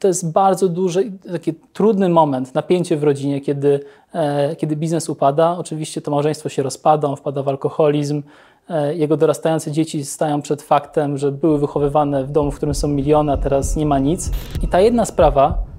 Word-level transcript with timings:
to 0.00 0.08
jest 0.08 0.32
bardzo 0.32 0.68
duży, 0.68 1.12
taki 1.32 1.54
trudny 1.72 2.08
moment, 2.08 2.54
napięcie 2.54 2.96
w 2.96 3.04
rodzinie, 3.04 3.40
kiedy, 3.40 3.80
e, 4.12 4.56
kiedy 4.56 4.76
biznes 4.76 5.08
upada. 5.08 5.56
Oczywiście 5.58 6.00
to 6.00 6.10
małżeństwo 6.10 6.48
się 6.48 6.62
rozpada, 6.62 7.08
on 7.08 7.16
wpada 7.16 7.42
w 7.42 7.48
alkoholizm. 7.48 8.22
E, 8.70 8.94
jego 8.94 9.16
dorastające 9.16 9.72
dzieci 9.72 10.04
stają 10.04 10.42
przed 10.42 10.62
faktem, 10.62 11.18
że 11.18 11.32
były 11.32 11.58
wychowywane 11.58 12.24
w 12.24 12.30
domu, 12.30 12.50
w 12.50 12.56
którym 12.56 12.74
są 12.74 12.88
miliony, 12.88 13.32
a 13.32 13.36
teraz 13.36 13.76
nie 13.76 13.86
ma 13.86 13.98
nic. 13.98 14.30
I 14.62 14.68
ta 14.68 14.80
jedna 14.80 15.04
sprawa 15.04 15.69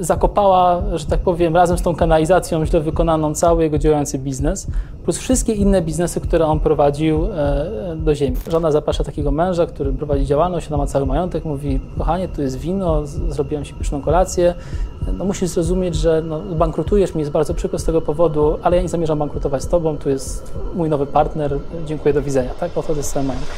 zakopała, 0.00 0.82
że 0.94 1.06
tak 1.06 1.20
powiem, 1.20 1.56
razem 1.56 1.78
z 1.78 1.82
tą 1.82 1.94
kanalizacją 1.94 2.66
źle 2.66 2.80
wykonaną 2.80 3.34
cały 3.34 3.62
jego 3.62 3.78
działający 3.78 4.18
biznes, 4.18 4.66
plus 5.04 5.18
wszystkie 5.18 5.52
inne 5.52 5.82
biznesy, 5.82 6.20
które 6.20 6.46
on 6.46 6.60
prowadził 6.60 7.24
e, 7.24 7.96
do 7.96 8.14
ziemi. 8.14 8.36
Żona 8.50 8.70
zaprasza 8.70 9.04
takiego 9.04 9.30
męża, 9.30 9.66
który 9.66 9.92
prowadzi 9.92 10.26
działalność, 10.26 10.68
ona 10.68 10.76
ma 10.76 10.86
cały 10.86 11.06
majątek, 11.06 11.44
mówi, 11.44 11.80
kochanie, 11.98 12.28
tu 12.28 12.42
jest 12.42 12.58
wino, 12.58 13.06
zrobiłem 13.06 13.64
ci 13.64 13.74
pyszną 13.74 14.02
kolację, 14.02 14.54
no 15.18 15.24
musisz 15.24 15.48
zrozumieć, 15.48 15.94
że 15.94 16.22
no, 16.22 16.40
bankrutujesz, 16.40 17.14
mi 17.14 17.20
jest 17.20 17.32
bardzo 17.32 17.54
przykro 17.54 17.78
z 17.78 17.84
tego 17.84 18.00
powodu, 18.00 18.58
ale 18.62 18.76
ja 18.76 18.82
nie 18.82 18.88
zamierzam 18.88 19.18
bankrutować 19.18 19.62
z 19.62 19.68
tobą, 19.68 19.98
tu 19.98 20.10
jest 20.10 20.54
mój 20.74 20.88
nowy 20.88 21.06
partner, 21.06 21.58
dziękuję, 21.86 22.14
do 22.14 22.22
widzenia, 22.22 22.50
tak? 22.60 22.78
Oto 22.78 22.92
jest 22.92 23.12
cały 23.12 23.26
majątek. 23.26 23.48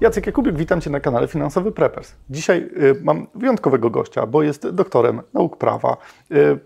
Jacek 0.00 0.26
Jakubik, 0.26 0.56
witam 0.56 0.80
Cię 0.80 0.90
na 0.90 1.00
kanale 1.00 1.28
Finansowy 1.28 1.72
Preppers. 1.72 2.12
Dzisiaj 2.30 2.70
y, 2.82 3.00
mam 3.02 3.26
wyjątkowego 3.34 3.90
gościa, 3.90 4.26
bo 4.26 4.42
jest 4.42 4.68
doktorem 4.68 5.22
nauk 5.34 5.56
prawa, 5.56 5.96
y, 6.32 6.58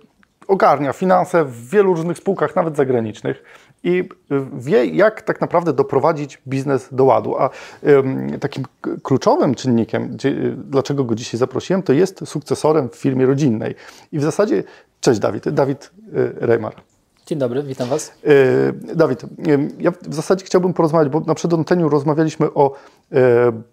ogarnia 0.49 0.93
finanse 0.93 1.45
w 1.45 1.69
wielu 1.71 1.95
różnych 1.95 2.19
spółkach, 2.19 2.57
nawet 2.57 2.77
zagranicznych 2.77 3.43
i 3.85 3.99
y, 3.99 4.05
wie, 4.53 4.87
jak 4.87 5.23
tak 5.23 5.41
naprawdę 5.41 5.73
doprowadzić 5.73 6.43
biznes 6.49 6.89
do 6.93 7.05
ładu. 7.05 7.37
A 7.39 7.51
takim 8.41 8.65
kluczowym 9.03 9.55
czynnikiem, 9.55 10.09
gdzie, 10.09 10.35
dlaczego 10.57 11.05
go 11.05 11.15
dzisiaj 11.15 11.39
zaprosiłem, 11.39 11.83
to 11.83 11.93
jest 11.93 12.29
sukcesorem 12.29 12.89
w 12.89 12.97
firmie 12.97 13.27
rodzinnej. 13.27 13.75
I 14.13 14.19
w 14.19 14.23
zasadzie, 14.23 14.65
cześć 15.01 15.21
Dawid, 15.21 15.49
Dawid 15.49 15.91
Reymar. 16.37 16.75
Dzień 17.27 17.39
dobry, 17.39 17.63
witam 17.63 17.89
Was. 17.89 18.13
E, 18.25 18.97
Dawid, 18.97 19.25
e, 19.25 19.27
ja 19.79 19.91
w 19.91 20.15
zasadzie 20.15 20.45
chciałbym 20.45 20.75
porozmawiać, 20.75 21.09
bo 21.09 21.21
na 21.21 21.35
przedonteniu 21.35 21.89
rozmawialiśmy 21.89 22.55
o 22.55 22.73
e, 23.13 23.17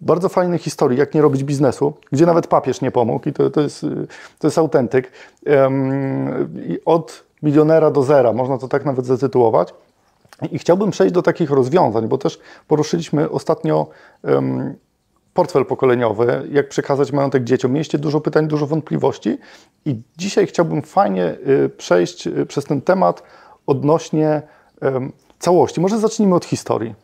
bardzo 0.00 0.28
fajnej 0.28 0.58
historii, 0.58 0.98
jak 0.98 1.14
nie 1.14 1.22
robić 1.22 1.44
biznesu, 1.44 1.92
gdzie 2.12 2.26
nawet 2.26 2.46
papież 2.46 2.80
nie 2.80 2.90
pomógł 2.90 3.28
i 3.28 3.32
to, 3.32 3.50
to, 3.50 3.60
jest, 3.60 3.86
to 4.38 4.46
jest 4.46 4.58
autentyk. 4.58 5.12
Od 6.84 7.24
milionera 7.42 7.90
do 7.90 8.02
zera, 8.02 8.32
można 8.32 8.58
to 8.58 8.68
tak 8.68 8.84
nawet 8.84 9.06
zatytułować. 9.06 9.74
I 10.52 10.58
chciałbym 10.58 10.90
przejść 10.90 11.14
do 11.14 11.22
takich 11.22 11.50
rozwiązań, 11.50 12.08
bo 12.08 12.18
też 12.18 12.40
poruszyliśmy 12.68 13.30
ostatnio 13.30 13.86
portfel 15.34 15.64
pokoleniowy, 15.66 16.48
jak 16.52 16.68
przekazać 16.68 17.12
majątek 17.12 17.44
dzieciom. 17.44 17.72
Mieliście 17.72 17.98
dużo 17.98 18.20
pytań, 18.20 18.48
dużo 18.48 18.66
wątpliwości 18.66 19.38
i 19.84 20.02
dzisiaj 20.16 20.46
chciałbym 20.46 20.82
fajnie 20.82 21.36
przejść 21.76 22.28
przez 22.48 22.64
ten 22.64 22.80
temat 22.80 23.22
odnośnie 23.66 24.42
całości. 25.38 25.80
Może 25.80 25.98
zacznijmy 25.98 26.34
od 26.34 26.44
historii. 26.44 26.94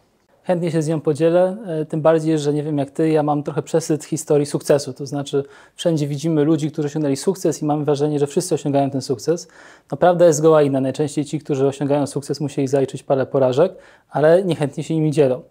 Chętnie 0.48 0.70
się 0.70 0.82
z 0.82 0.88
nią 0.88 1.00
podzielę, 1.00 1.56
e, 1.66 1.84
tym 1.84 2.00
bardziej, 2.00 2.38
że 2.38 2.52
nie 2.52 2.62
wiem 2.62 2.78
jak 2.78 2.90
ty, 2.90 3.10
ja 3.10 3.22
mam 3.22 3.42
trochę 3.42 3.62
przesyt 3.62 4.04
historii 4.04 4.46
sukcesu. 4.46 4.92
To 4.92 5.06
znaczy, 5.06 5.44
wszędzie 5.74 6.06
widzimy 6.06 6.44
ludzi, 6.44 6.70
którzy 6.70 6.88
osiągnęli 6.88 7.16
sukces 7.16 7.62
i 7.62 7.64
mamy 7.64 7.84
wrażenie, 7.84 8.18
że 8.18 8.26
wszyscy 8.26 8.54
osiągają 8.54 8.90
ten 8.90 9.02
sukces. 9.02 9.48
No, 9.90 9.96
prawda 9.96 10.26
jest 10.26 10.38
zgoła 10.38 10.62
inna. 10.62 10.80
Najczęściej 10.80 11.24
ci, 11.24 11.38
którzy 11.38 11.66
osiągają 11.66 12.06
sukces, 12.06 12.40
musieli 12.40 12.68
zaliczyć 12.68 13.02
parę 13.02 13.26
porażek, 13.26 13.72
ale 14.10 14.44
niechętnie 14.44 14.84
się 14.84 14.94
nimi 14.94 15.10
dzielą. 15.10 15.42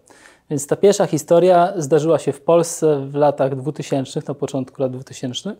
Więc 0.50 0.66
ta 0.66 0.76
pierwsza 0.76 1.06
historia 1.06 1.72
zdarzyła 1.76 2.18
się 2.18 2.32
w 2.32 2.40
Polsce 2.40 3.06
w 3.06 3.14
latach 3.14 3.56
2000, 3.56 4.20
na 4.28 4.34
początku 4.34 4.82
lat 4.82 4.92
2000. 4.92 5.56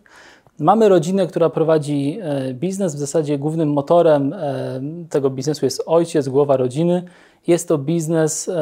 Mamy 0.60 0.88
rodzinę, 0.88 1.26
która 1.26 1.50
prowadzi 1.50 2.18
e, 2.22 2.54
biznes. 2.54 2.94
W 2.94 2.98
zasadzie 2.98 3.38
głównym 3.38 3.72
motorem 3.72 4.32
e, 4.32 4.80
tego 5.10 5.30
biznesu 5.30 5.66
jest 5.66 5.82
ojciec, 5.86 6.28
głowa 6.28 6.56
rodziny. 6.56 7.02
Jest 7.46 7.68
to 7.68 7.78
biznes 7.78 8.48
e, 8.48 8.52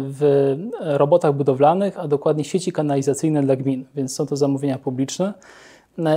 w 0.00 0.54
robotach 0.80 1.34
budowlanych, 1.34 1.98
a 1.98 2.08
dokładnie 2.08 2.44
sieci 2.44 2.72
kanalizacyjne 2.72 3.42
dla 3.42 3.56
gmin, 3.56 3.84
więc 3.94 4.14
są 4.14 4.26
to 4.26 4.36
zamówienia 4.36 4.78
publiczne. 4.78 5.34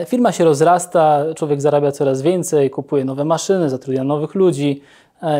Firma 0.06 0.32
się 0.32 0.44
rozrasta, 0.44 1.26
człowiek 1.36 1.62
zarabia 1.62 1.92
coraz 1.92 2.22
więcej, 2.22 2.70
kupuje 2.70 3.06
nowe 3.06 3.26
maszyny, 3.26 3.70
zatrudnia 3.70 4.04
nowych 4.04 4.36
ludzi. 4.36 4.82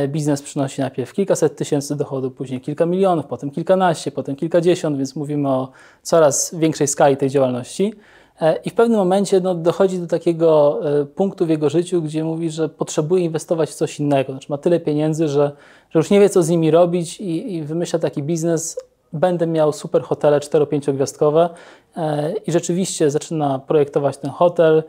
Biznes 0.08 0.42
przynosi 0.42 0.82
najpierw 0.82 1.14
kilkaset 1.14 1.56
tysięcy 1.56 1.96
dochodu, 1.96 2.32
później 2.32 2.62
kilka 2.62 2.86
milionów, 2.86 3.26
potem 3.26 3.52
kilkanaście, 3.52 4.12
potem 4.12 4.36
kilkadziesiąt, 4.36 4.98
więc 4.98 5.16
mówimy 5.16 5.50
o 5.50 5.72
coraz 6.02 6.56
większej 6.56 6.88
skali 6.88 7.18
tej 7.18 7.30
działalności. 7.30 7.94
E, 8.42 8.56
I 8.66 8.70
w 8.70 8.74
pewnym 8.74 9.00
momencie 9.00 9.40
no, 9.40 9.56
dochodzi 9.56 10.00
do 10.00 10.08
takiego 10.08 10.80
e, 11.02 11.06
punktu 11.06 11.46
w 11.46 11.50
jego 11.50 11.70
życiu, 11.70 12.02
gdzie 12.02 12.24
mówi, 12.24 12.50
że 12.50 12.70
potrzebuje 12.70 13.26
inwestować 13.26 13.70
w 13.70 13.74
coś 13.74 14.00
innego. 14.00 14.32
Znaczy 14.32 14.48
ma 14.50 14.58
tyle 14.58 14.80
pieniędzy, 14.80 15.28
że, 15.28 15.52
że 15.90 16.00
już 16.00 16.10
nie 16.10 16.20
wie, 16.20 16.30
co 16.30 16.44
z 16.44 16.50
nimi 16.50 16.72
robić 16.72 17.20
i, 17.20 17.56
i 17.56 17.64
wymyśla 17.64 18.00
taki 18.00 18.24
biznes. 18.24 18.78
Będę 19.14 19.48
miał 19.48 19.74
super 19.74 20.02
hotele 20.02 20.40
4-5 20.40 20.94
gwiazdkowe 20.94 21.50
e, 21.98 22.34
i 22.48 22.52
rzeczywiście 22.52 23.12
zaczyna 23.12 23.60
projektować 23.60 24.18
ten 24.18 24.32
hotel, 24.32 24.84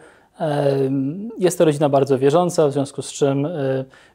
jest 1.39 1.59
to 1.59 1.65
rodzina 1.65 1.89
bardzo 1.89 2.19
wierząca, 2.19 2.69
w 2.69 2.73
związku 2.73 3.03
z 3.03 3.13
czym 3.13 3.47
e, 3.47 3.51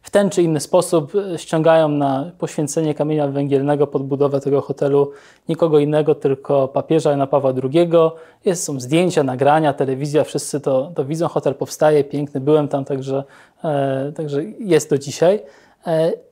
w 0.01 0.09
ten 0.11 0.29
czy 0.29 0.43
inny 0.43 0.59
sposób 0.59 1.13
e, 1.15 1.37
ściągają 1.37 1.89
na 1.89 2.31
poświęcenie 2.37 2.93
kamienia 2.93 3.27
węgielnego 3.27 3.87
pod 3.87 4.03
budowę 4.03 4.39
tego 4.39 4.61
hotelu 4.61 5.11
nikogo 5.49 5.79
innego, 5.79 6.15
tylko 6.15 6.67
papieża 6.67 7.11
Jana 7.11 7.27
Pawła 7.27 7.53
II. 7.63 7.89
Jest, 8.45 8.63
są 8.63 8.79
zdjęcia, 8.79 9.23
nagrania, 9.23 9.73
telewizja, 9.73 10.23
wszyscy 10.23 10.59
to, 10.59 10.91
to 10.95 11.05
widzą. 11.05 11.27
Hotel 11.27 11.55
powstaje, 11.55 12.03
piękny, 12.03 12.41
byłem 12.41 12.67
tam, 12.67 12.85
także, 12.85 13.23
e, 13.63 14.11
także 14.15 14.43
jest 14.59 14.89
do 14.89 14.97
dzisiaj. 14.97 15.39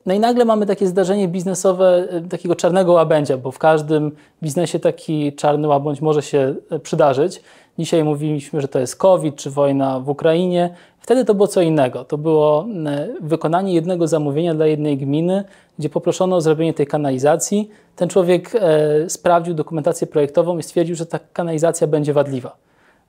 No 0.06 0.14
i 0.14 0.20
nagle 0.20 0.44
mamy 0.44 0.66
takie 0.66 0.86
zdarzenie 0.86 1.28
biznesowe 1.28 2.08
takiego 2.30 2.54
czarnego 2.54 2.92
łabędzia, 2.92 3.36
bo 3.36 3.50
w 3.50 3.58
każdym 3.58 4.12
biznesie 4.42 4.78
taki 4.78 5.32
czarny 5.32 5.68
łabędź 5.68 6.00
może 6.00 6.22
się 6.22 6.54
przydarzyć. 6.82 7.42
Dzisiaj 7.78 8.04
mówiliśmy, 8.04 8.60
że 8.60 8.68
to 8.68 8.78
jest 8.78 8.96
COVID 8.96 9.36
czy 9.36 9.50
wojna 9.50 10.00
w 10.00 10.08
Ukrainie. 10.08 10.74
Wtedy 11.00 11.24
to 11.24 11.34
było 11.34 11.48
co 11.48 11.60
innego. 11.60 12.04
To 12.04 12.18
było 12.18 12.66
e, 12.86 13.08
wykonanie 13.20 13.74
jednego 13.74 14.08
zamówienia 14.08 14.54
dla 14.54 14.66
jednej 14.66 14.98
gminy, 14.98 15.44
gdzie 15.78 15.88
poproszono 15.88 16.36
o 16.36 16.40
zrobienie 16.40 16.74
tej 16.74 16.86
kanalizacji. 16.86 17.70
Ten 17.96 18.08
człowiek 18.08 18.50
e, 18.54 19.10
sprawdził 19.10 19.54
dokumentację 19.54 20.06
projektową 20.06 20.58
i 20.58 20.62
stwierdził, 20.62 20.96
że 20.96 21.06
ta 21.06 21.18
kanalizacja 21.32 21.86
będzie 21.86 22.12
wadliwa. 22.12 22.56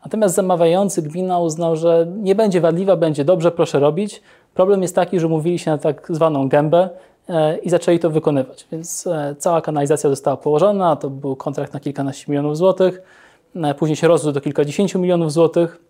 Natomiast 0.06 0.36
zamawiający 0.36 1.02
gmina 1.02 1.40
uznał, 1.40 1.76
że 1.76 2.08
nie 2.18 2.36
będzie 2.36 2.62
wadliwa, 2.62 2.96
będzie 2.96 3.26
dobrze, 3.26 3.52
proszę 3.52 3.80
robić. 3.80 4.22
Problem 4.56 4.82
jest 4.82 4.96
taki, 4.96 5.20
że 5.20 5.28
mówili 5.28 5.60
się 5.60 5.72
na 5.72 5.78
tak 5.78 6.08
zwaną 6.10 6.50
gębę 6.50 6.90
e, 7.30 7.58
i 7.58 7.70
zaczęli 7.70 8.00
to 8.00 8.10
wykonywać. 8.10 8.68
Więc 8.72 9.08
cała 9.38 9.62
kanalizacja 9.62 10.10
została 10.10 10.38
położona, 10.38 10.96
to 10.96 11.10
był 11.10 11.36
kontrakt 11.36 11.74
na 11.74 11.80
kilkanaście 11.80 12.26
milionów 12.28 12.58
złotych. 12.58 13.02
No, 13.56 13.74
później 13.74 13.96
się 13.96 14.08
rozrósł 14.08 14.34
do 14.34 14.42
kilkadziesięciu 14.42 15.00
milionów 15.00 15.32
złotych. 15.32 15.86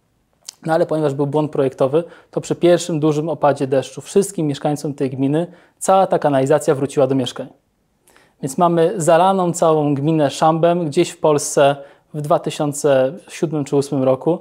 No 0.65 0.73
ale 0.73 0.85
ponieważ 0.85 1.13
był 1.13 1.27
błąd 1.27 1.51
projektowy, 1.51 2.03
to 2.31 2.41
przy 2.41 2.55
pierwszym 2.55 2.99
dużym 2.99 3.29
opadzie 3.29 3.67
deszczu 3.67 4.01
wszystkim 4.01 4.47
mieszkańcom 4.47 4.93
tej 4.93 5.09
gminy 5.09 5.47
cała 5.79 6.07
ta 6.07 6.19
kanalizacja 6.19 6.75
wróciła 6.75 7.07
do 7.07 7.15
mieszkań. 7.15 7.47
Więc 8.41 8.57
mamy 8.57 8.93
zalaną 8.97 9.53
całą 9.53 9.95
gminę 9.95 10.29
szambem 10.29 10.85
gdzieś 10.85 11.09
w 11.09 11.17
Polsce 11.17 11.75
w 12.13 12.21
2007 12.21 13.65
czy 13.65 13.71
2008 13.77 14.03
roku 14.03 14.33
e, 14.33 14.39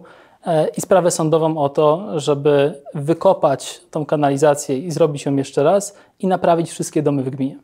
i 0.77 0.81
sprawę 0.81 1.11
sądową 1.11 1.59
o 1.59 1.69
to, 1.69 2.21
żeby 2.21 2.83
wykopać 2.95 3.81
tą 3.91 4.07
kanalizację 4.07 4.79
i 4.79 4.91
zrobić 4.91 5.27
ją 5.27 5.37
jeszcze 5.37 5.63
raz 5.63 5.97
i 6.21 6.27
naprawić 6.27 6.71
wszystkie 6.71 7.03
domy 7.03 7.23
w 7.23 7.31
gminie. 7.31 7.59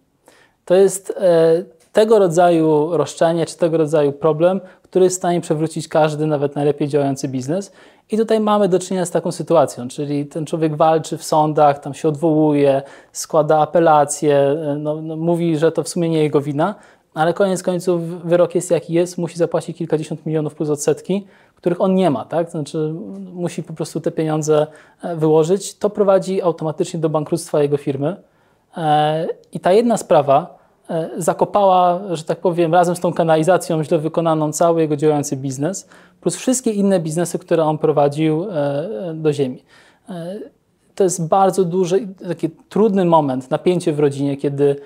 To 0.64 0.74
jest 0.74 1.14
e, 1.16 1.64
tego 1.92 2.18
rodzaju 2.18 2.96
roszczenie 2.96 3.46
czy 3.46 3.56
tego 3.56 3.76
rodzaju 3.76 4.12
problem, 4.12 4.60
który 4.82 5.04
jest 5.04 5.16
w 5.16 5.18
stanie 5.18 5.40
przewrócić 5.40 5.88
każdy, 5.88 6.26
nawet 6.26 6.56
najlepiej 6.56 6.88
działający 6.88 7.28
biznes. 7.28 7.72
I 8.10 8.16
tutaj 8.16 8.40
mamy 8.40 8.68
do 8.68 8.78
czynienia 8.78 9.06
z 9.06 9.10
taką 9.10 9.32
sytuacją, 9.32 9.88
czyli 9.88 10.26
ten 10.26 10.46
człowiek 10.46 10.76
walczy 10.76 11.18
w 11.18 11.24
sądach, 11.24 11.78
tam 11.78 11.94
się 11.94 12.08
odwołuje, 12.08 12.82
składa 13.12 13.58
apelacje, 13.58 14.56
no, 14.78 15.02
no, 15.02 15.16
mówi, 15.16 15.58
że 15.58 15.72
to 15.72 15.82
w 15.82 15.88
sumie 15.88 16.08
nie 16.08 16.22
jego 16.22 16.40
wina, 16.40 16.74
ale 17.14 17.34
koniec 17.34 17.62
końców 17.62 18.24
wyrok 18.24 18.54
jest 18.54 18.70
jaki 18.70 18.92
jest, 18.92 19.18
musi 19.18 19.38
zapłacić 19.38 19.76
kilkadziesiąt 19.76 20.26
milionów 20.26 20.54
plus 20.54 20.70
odsetki, 20.70 21.26
których 21.60 21.80
on 21.80 21.94
nie 21.94 22.10
ma, 22.10 22.24
tak? 22.24 22.50
Znaczy 22.50 22.94
musi 23.32 23.62
po 23.62 23.72
prostu 23.72 24.00
te 24.00 24.10
pieniądze 24.10 24.66
e, 25.02 25.16
wyłożyć. 25.16 25.78
To 25.78 25.90
prowadzi 25.90 26.42
automatycznie 26.42 27.00
do 27.00 27.08
bankructwa 27.08 27.62
jego 27.62 27.76
firmy. 27.76 28.16
E, 28.76 29.26
I 29.52 29.60
ta 29.60 29.72
jedna 29.72 29.96
sprawa, 29.96 30.60
E, 30.90 31.10
zakopała, 31.16 32.00
że 32.10 32.24
tak 32.24 32.38
powiem, 32.40 32.74
razem 32.74 32.96
z 32.96 33.00
tą 33.00 33.12
kanalizacją 33.12 33.84
źle 33.84 33.98
wykonaną 33.98 34.52
cały 34.52 34.80
jego 34.80 34.96
działający 34.96 35.36
biznes, 35.36 35.88
plus 36.20 36.36
wszystkie 36.36 36.70
inne 36.70 37.00
biznesy, 37.00 37.38
które 37.38 37.64
on 37.64 37.78
prowadził 37.78 38.46
do 39.14 39.32
ziemi. 39.32 39.62
To 40.94 41.04
jest 41.04 41.28
bardzo 41.28 41.64
duży, 41.64 42.08
taki 42.28 42.50
trudny 42.50 43.04
moment, 43.04 43.50
napięcie 43.50 43.92
w 43.92 44.00
rodzinie, 44.00 44.36
kiedy, 44.36 44.76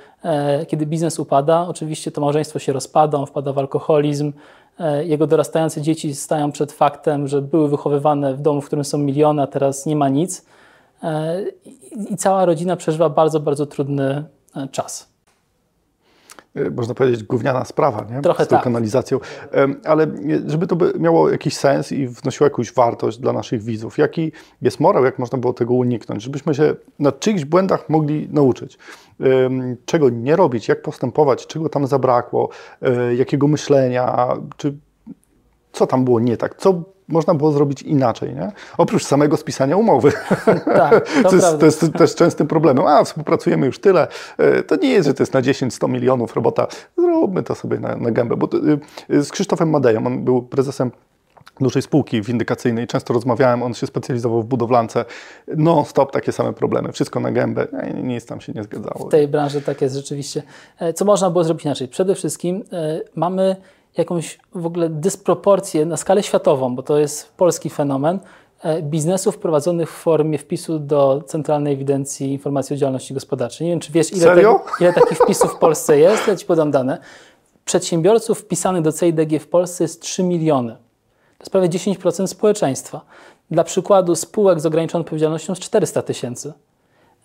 kiedy 0.68 0.86
biznes 0.86 1.18
upada. 1.18 1.66
Oczywiście 1.68 2.10
to 2.10 2.20
małżeństwo 2.20 2.58
się 2.58 2.72
rozpada, 2.72 3.18
on 3.18 3.26
wpada 3.26 3.52
w 3.52 3.58
alkoholizm. 3.58 4.32
E, 4.78 5.04
jego 5.04 5.26
dorastające 5.26 5.82
dzieci 5.82 6.14
stają 6.14 6.52
przed 6.52 6.72
faktem, 6.72 7.28
że 7.28 7.42
były 7.42 7.68
wychowywane 7.68 8.34
w 8.34 8.40
domu, 8.40 8.60
w 8.60 8.66
którym 8.66 8.84
są 8.84 8.98
miliony, 8.98 9.42
a 9.42 9.46
teraz 9.46 9.86
nie 9.86 9.96
ma 9.96 10.08
nic. 10.08 10.44
E, 11.02 11.44
I 12.10 12.16
cała 12.16 12.44
rodzina 12.44 12.76
przeżywa 12.76 13.08
bardzo, 13.08 13.40
bardzo 13.40 13.66
trudny 13.66 14.24
e, 14.56 14.68
czas. 14.68 15.13
Y, 16.56 16.70
można 16.70 16.94
powiedzieć, 16.94 17.22
gówniana 17.22 17.64
sprawa, 17.64 18.06
nie? 18.10 18.22
Trochę 18.22 18.44
z 18.44 18.48
tą 18.48 18.56
tak. 18.56 18.64
kanalizacją. 18.64 19.20
Ale 19.84 20.06
żeby 20.46 20.66
to 20.66 20.76
by 20.76 20.92
miało 20.98 21.30
jakiś 21.30 21.56
sens 21.56 21.92
i 21.92 22.08
wnosiło 22.08 22.46
jakąś 22.46 22.72
wartość 22.72 23.18
dla 23.18 23.32
naszych 23.32 23.62
widzów, 23.62 23.98
jaki 23.98 24.32
jest 24.62 24.80
morał, 24.80 25.04
jak 25.04 25.18
można 25.18 25.38
było 25.38 25.52
tego 25.52 25.74
uniknąć, 25.74 26.22
żebyśmy 26.22 26.54
się 26.54 26.74
na 26.98 27.12
czyichś 27.12 27.44
błędach 27.44 27.88
mogli 27.88 28.28
nauczyć. 28.32 28.78
Czego 29.84 30.10
nie 30.10 30.36
robić, 30.36 30.68
jak 30.68 30.82
postępować, 30.82 31.46
czego 31.46 31.68
tam 31.68 31.86
zabrakło, 31.86 32.48
y, 33.10 33.14
jakiego 33.14 33.48
myślenia, 33.48 34.28
czy 34.56 34.74
co 35.72 35.86
tam 35.86 36.04
było 36.04 36.20
nie 36.20 36.36
tak, 36.36 36.54
co 36.54 36.93
można 37.08 37.34
było 37.34 37.52
zrobić 37.52 37.82
inaczej, 37.82 38.34
nie? 38.34 38.52
Oprócz 38.78 39.04
samego 39.04 39.36
spisania 39.36 39.76
umowy. 39.76 40.12
Tak, 40.64 41.08
to, 41.22 41.28
to, 41.28 41.36
jest, 41.36 41.58
to 41.58 41.66
jest 41.66 41.92
też 41.92 42.14
częstym 42.14 42.46
problemem. 42.46 42.86
A, 42.86 43.04
współpracujemy 43.04 43.66
już 43.66 43.78
tyle. 43.78 44.08
E, 44.38 44.62
to 44.62 44.76
nie 44.76 44.88
jest, 44.88 45.08
że 45.08 45.14
to 45.14 45.22
jest 45.22 45.34
na 45.34 45.42
10-100 45.42 45.88
milionów 45.88 46.34
robota. 46.34 46.66
Zróbmy 46.98 47.42
to 47.42 47.54
sobie 47.54 47.80
na, 47.80 47.96
na 47.96 48.10
gębę. 48.10 48.36
Bo 48.36 48.48
to, 48.48 48.58
y, 49.10 49.22
z 49.24 49.30
Krzysztofem 49.30 49.70
Madejem, 49.70 50.06
on 50.06 50.24
był 50.24 50.42
prezesem 50.42 50.90
dużej 51.60 51.82
spółki 51.82 52.22
windykacyjnej. 52.22 52.86
Często 52.86 53.14
rozmawiałem, 53.14 53.62
on 53.62 53.74
się 53.74 53.86
specjalizował 53.86 54.42
w 54.42 54.46
budowlance. 54.46 55.04
No 55.56 55.84
stop, 55.84 56.12
takie 56.12 56.32
same 56.32 56.52
problemy. 56.52 56.92
Wszystko 56.92 57.20
na 57.20 57.32
gębę. 57.32 57.66
Nic 58.02 58.26
tam 58.26 58.40
się 58.40 58.52
nie 58.52 58.62
zgadzało. 58.62 59.08
W 59.08 59.10
tej 59.10 59.28
branży 59.28 59.62
tak 59.62 59.82
jest 59.82 59.94
rzeczywiście. 59.94 60.42
E, 60.78 60.92
co 60.92 61.04
można 61.04 61.30
było 61.30 61.44
zrobić 61.44 61.64
inaczej? 61.64 61.88
Przede 61.88 62.14
wszystkim 62.14 62.64
mamy 63.14 63.56
jakąś 63.96 64.38
w 64.54 64.66
ogóle 64.66 64.88
dysproporcję 64.88 65.86
na 65.86 65.96
skalę 65.96 66.22
światową, 66.22 66.76
bo 66.76 66.82
to 66.82 66.98
jest 66.98 67.32
polski 67.36 67.70
fenomen, 67.70 68.18
e, 68.62 68.82
biznesów 68.82 69.38
prowadzonych 69.38 69.90
w 69.90 69.94
formie 69.94 70.38
wpisu 70.38 70.78
do 70.78 71.22
Centralnej 71.26 71.74
Ewidencji 71.74 72.32
Informacji 72.32 72.74
o 72.74 72.76
Działalności 72.76 73.14
Gospodarczej. 73.14 73.64
Nie 73.64 73.72
wiem, 73.72 73.80
czy 73.80 73.92
wiesz, 73.92 74.12
ile, 74.12 74.34
te, 74.34 74.58
ile 74.80 74.92
takich 74.92 75.18
wpisów 75.18 75.52
w 75.52 75.58
Polsce 75.58 75.98
jest? 75.98 76.28
Ja 76.28 76.36
Ci 76.36 76.46
podam 76.46 76.70
dane. 76.70 76.98
Przedsiębiorców 77.64 78.38
wpisanych 78.38 78.82
do 78.82 78.92
CIDG 78.92 79.40
w 79.40 79.48
Polsce 79.48 79.84
jest 79.84 80.02
3 80.02 80.22
miliony. 80.22 80.72
To 81.38 81.42
jest 81.42 81.50
prawie 81.50 81.68
10% 81.68 82.26
społeczeństwa. 82.26 83.00
Dla 83.50 83.64
przykładu 83.64 84.14
spółek 84.14 84.60
z 84.60 84.66
ograniczoną 84.66 85.00
odpowiedzialnością 85.00 85.52
jest 85.52 85.62
400 85.62 86.02
tysięcy. 86.02 86.52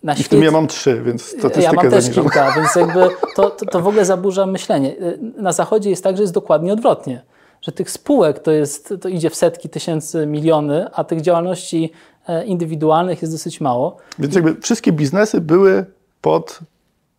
Na 0.02 0.14
I 0.14 0.22
w 0.22 0.28
tym 0.28 0.42
ja 0.42 0.50
mam 0.50 0.66
trzy, 0.66 1.02
więc 1.02 1.22
statystykę 1.22 1.62
Ja 1.62 1.72
mam 1.72 1.90
też 1.90 2.04
zaniżam. 2.04 2.24
kilka, 2.24 2.52
więc 2.56 2.74
jakby 2.74 3.08
to, 3.36 3.50
to, 3.50 3.66
to 3.66 3.80
w 3.80 3.86
ogóle 3.86 4.04
zaburza 4.04 4.46
myślenie. 4.46 4.96
Na 5.36 5.52
zachodzie 5.52 5.90
jest 5.90 6.04
tak, 6.04 6.16
że 6.16 6.22
jest 6.22 6.34
dokładnie 6.34 6.72
odwrotnie. 6.72 7.22
Że 7.62 7.72
tych 7.72 7.90
spółek 7.90 8.38
to, 8.38 8.50
jest, 8.50 8.94
to 9.00 9.08
idzie 9.08 9.30
w 9.30 9.34
setki 9.34 9.68
tysięcy, 9.68 10.26
miliony, 10.26 10.86
a 10.92 11.04
tych 11.04 11.20
działalności 11.20 11.92
e, 12.28 12.44
indywidualnych 12.44 13.22
jest 13.22 13.34
dosyć 13.34 13.60
mało. 13.60 13.96
Więc 14.18 14.34
jakby 14.34 14.60
wszystkie 14.60 14.92
biznesy 14.92 15.40
były 15.40 15.84
pod 16.20 16.58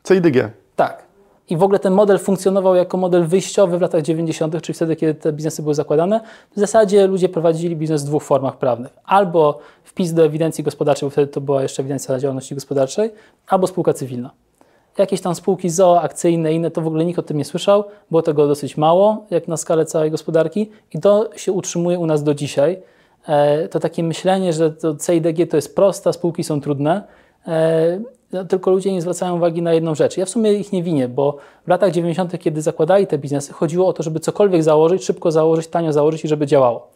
CIDG. 0.08 0.50
Tak. 0.76 1.04
I 1.52 1.58
w 1.58 1.64
ogóle 1.64 1.80
ten 1.80 1.94
model 1.94 2.20
funkcjonował 2.20 2.76
jako 2.76 2.98
model 2.98 3.26
wyjściowy 3.26 3.78
w 3.78 3.82
latach 3.82 4.02
90., 4.02 4.62
czyli 4.62 4.76
wtedy, 4.76 4.96
kiedy 4.96 5.14
te 5.14 5.34
biznesy 5.34 5.62
były 5.62 5.76
zakładane. 5.76 6.22
W 6.56 6.60
zasadzie 6.60 7.08
ludzie 7.08 7.30
prowadzili 7.30 7.76
biznes 7.76 8.04
w 8.04 8.06
dwóch 8.06 8.24
formach 8.24 8.58
prawnych. 8.58 8.94
Albo 9.06 9.60
wpis 9.84 10.14
do 10.14 10.26
ewidencji 10.26 10.64
gospodarczej, 10.64 11.08
bo 11.08 11.12
wtedy 11.12 11.28
to 11.28 11.42
była 11.42 11.62
jeszcze 11.62 11.82
ewidencja 11.82 12.20
działalności 12.20 12.56
gospodarczej, 12.56 13.12
albo 13.48 13.68
spółka 13.68 13.94
cywilna. 13.94 14.32
Jakieś 14.98 15.22
tam 15.22 15.36
spółki 15.36 15.70
ZOO, 15.70 16.02
akcyjne, 16.02 16.54
inne, 16.54 16.72
to 16.72 16.82
w 16.82 16.88
ogóle 16.88 17.06
nikt 17.06 17.20
o 17.20 17.24
tym 17.24 17.38
nie 17.38 17.46
słyszał. 17.46 17.84
Było 18.12 18.22
tego 18.22 18.48
dosyć 18.48 18.78
mało, 18.78 19.26
jak 19.30 19.48
na 19.48 19.58
skalę 19.58 19.86
całej 19.86 20.12
gospodarki 20.12 20.70
i 20.94 21.00
to 21.00 21.30
się 21.36 21.52
utrzymuje 21.52 22.00
u 22.00 22.06
nas 22.06 22.24
do 22.24 22.34
dzisiaj. 22.34 22.82
E, 23.28 23.68
to 23.68 23.80
takie 23.80 24.04
myślenie, 24.04 24.54
że 24.54 24.72
to 24.72 24.96
CIDG 24.96 25.50
to 25.50 25.58
jest 25.58 25.76
proste, 25.76 26.14
spółki 26.14 26.44
są 26.44 26.62
trudne, 26.62 27.04
no, 28.34 28.46
tylko 28.46 28.72
ludzie 28.72 28.92
nie 28.94 29.02
zwracają 29.02 29.36
uwagi 29.36 29.62
na 29.62 29.74
jedną 29.74 29.96
rzecz. 29.96 30.18
Ja 30.18 30.26
w 30.26 30.30
sumie 30.30 30.54
ich 30.54 30.72
nie 30.72 30.84
winię, 30.84 31.08
bo 31.08 31.38
w 31.66 31.68
latach 31.68 31.92
90., 31.92 32.40
kiedy 32.40 32.62
zakładali 32.62 33.08
te 33.08 33.18
biznesy, 33.18 33.54
chodziło 33.54 33.88
o 33.88 33.94
to, 33.94 34.04
żeby 34.04 34.20
cokolwiek 34.20 34.64
założyć, 34.64 35.04
szybko 35.04 35.32
założyć, 35.32 35.68
tanio 35.68 35.94
założyć 35.94 36.26
i 36.26 36.28
żeby 36.28 36.48
działało. 36.48 36.88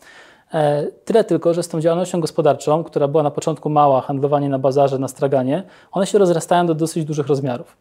E, 0.53 0.87
tyle 1.05 1.23
tylko, 1.23 1.53
że 1.53 1.63
z 1.63 1.67
tą 1.67 1.81
działalnością 1.81 2.19
gospodarczą, 2.19 2.83
która 2.83 3.07
była 3.07 3.23
na 3.23 3.31
początku 3.31 3.69
mała, 3.69 4.01
handlowanie 4.01 4.49
na 4.49 4.59
bazarze, 4.59 4.99
na 4.99 5.07
straganie, 5.07 5.63
one 5.91 6.07
się 6.07 6.17
rozrastają 6.17 6.67
do 6.67 6.75
dosyć 6.75 7.05
dużych 7.05 7.27
rozmiarów. 7.27 7.77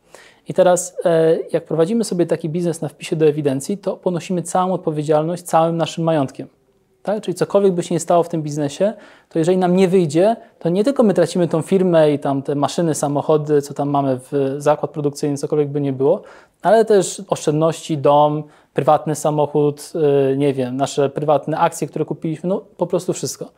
I 0.48 0.54
teraz, 0.54 0.96
e, 1.04 1.38
jak 1.52 1.64
prowadzimy 1.64 2.04
sobie 2.04 2.26
taki 2.26 2.48
biznes 2.48 2.80
na 2.80 2.88
wpisie 2.88 3.16
do 3.16 3.26
ewidencji, 3.26 3.78
to 3.78 3.96
ponosimy 3.96 4.42
całą 4.42 4.72
odpowiedzialność 4.72 5.42
całym 5.42 5.76
naszym 5.76 6.04
majątkiem. 6.04 6.48
Tak? 7.04 7.22
Czyli 7.22 7.34
cokolwiek 7.34 7.72
by 7.72 7.82
się 7.82 7.94
nie 7.94 8.00
stało 8.00 8.22
w 8.22 8.28
tym 8.28 8.42
biznesie, 8.42 8.92
to 9.28 9.38
jeżeli 9.38 9.58
nam 9.58 9.76
nie 9.76 9.88
wyjdzie, 9.88 10.36
to 10.58 10.68
nie 10.68 10.84
tylko 10.84 11.02
my 11.02 11.14
tracimy 11.14 11.48
tą 11.48 11.62
firmę 11.62 12.12
i 12.12 12.18
tam 12.18 12.42
te 12.42 12.54
maszyny, 12.54 12.94
samochody, 12.94 13.62
co 13.62 13.74
tam 13.74 13.88
mamy 13.88 14.18
w 14.18 14.54
zakład 14.58 14.90
produkcyjny, 14.90 15.36
cokolwiek 15.36 15.68
by 15.68 15.80
nie 15.80 15.92
było, 15.92 16.22
ale 16.62 16.84
też 16.84 17.22
oszczędności, 17.28 17.98
dom, 17.98 18.42
prywatny 18.74 19.14
samochód, 19.14 19.92
y, 20.32 20.36
nie 20.36 20.54
wiem, 20.54 20.76
nasze 20.76 21.10
prywatne 21.10 21.58
akcje, 21.58 21.88
które 21.88 22.04
kupiliśmy, 22.04 22.48
no 22.48 22.62
po 22.76 22.86
prostu 22.86 23.12
wszystko. 23.12 23.50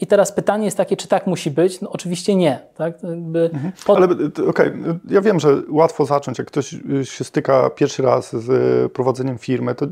I 0.00 0.06
teraz 0.06 0.32
pytanie 0.32 0.64
jest 0.64 0.76
takie, 0.76 0.96
czy 0.96 1.08
tak 1.08 1.26
musi 1.26 1.50
być? 1.50 1.80
No 1.80 1.90
oczywiście 1.90 2.36
nie. 2.36 2.60
Tak? 2.76 2.94
Mhm. 3.04 3.72
Pod... 3.86 3.96
Ale 3.96 4.06
okej, 4.06 4.48
okay. 4.48 4.98
ja 5.10 5.20
wiem, 5.20 5.40
że 5.40 5.62
łatwo 5.68 6.04
zacząć, 6.04 6.38
jak 6.38 6.46
ktoś 6.46 6.76
się 7.04 7.24
styka 7.24 7.70
pierwszy 7.70 8.02
raz 8.02 8.36
z 8.36 8.92
prowadzeniem 8.92 9.38
firmy, 9.38 9.74
to 9.74 9.86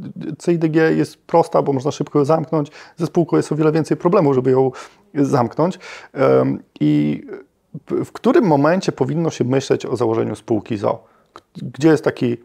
CIDG 0.44 0.76
jest 0.96 1.16
prosta, 1.16 1.62
bo 1.62 1.72
można 1.72 1.90
szybko 1.90 2.18
ją 2.18 2.24
zamknąć. 2.24 2.70
Ze 2.96 3.06
spółką 3.06 3.36
jest 3.36 3.52
o 3.52 3.56
wiele 3.56 3.72
więcej 3.72 3.96
problemów, 3.96 4.34
żeby 4.34 4.50
ją 4.50 4.70
zamknąć. 5.14 5.78
I 6.80 7.22
w 7.90 8.12
którym 8.12 8.44
momencie 8.44 8.92
powinno 8.92 9.30
się 9.30 9.44
myśleć 9.44 9.86
o 9.86 9.96
założeniu 9.96 10.36
spółki 10.36 10.76
ZO? 10.76 11.04
Gdzie 11.56 11.88
jest 11.88 12.04
taki 12.04 12.36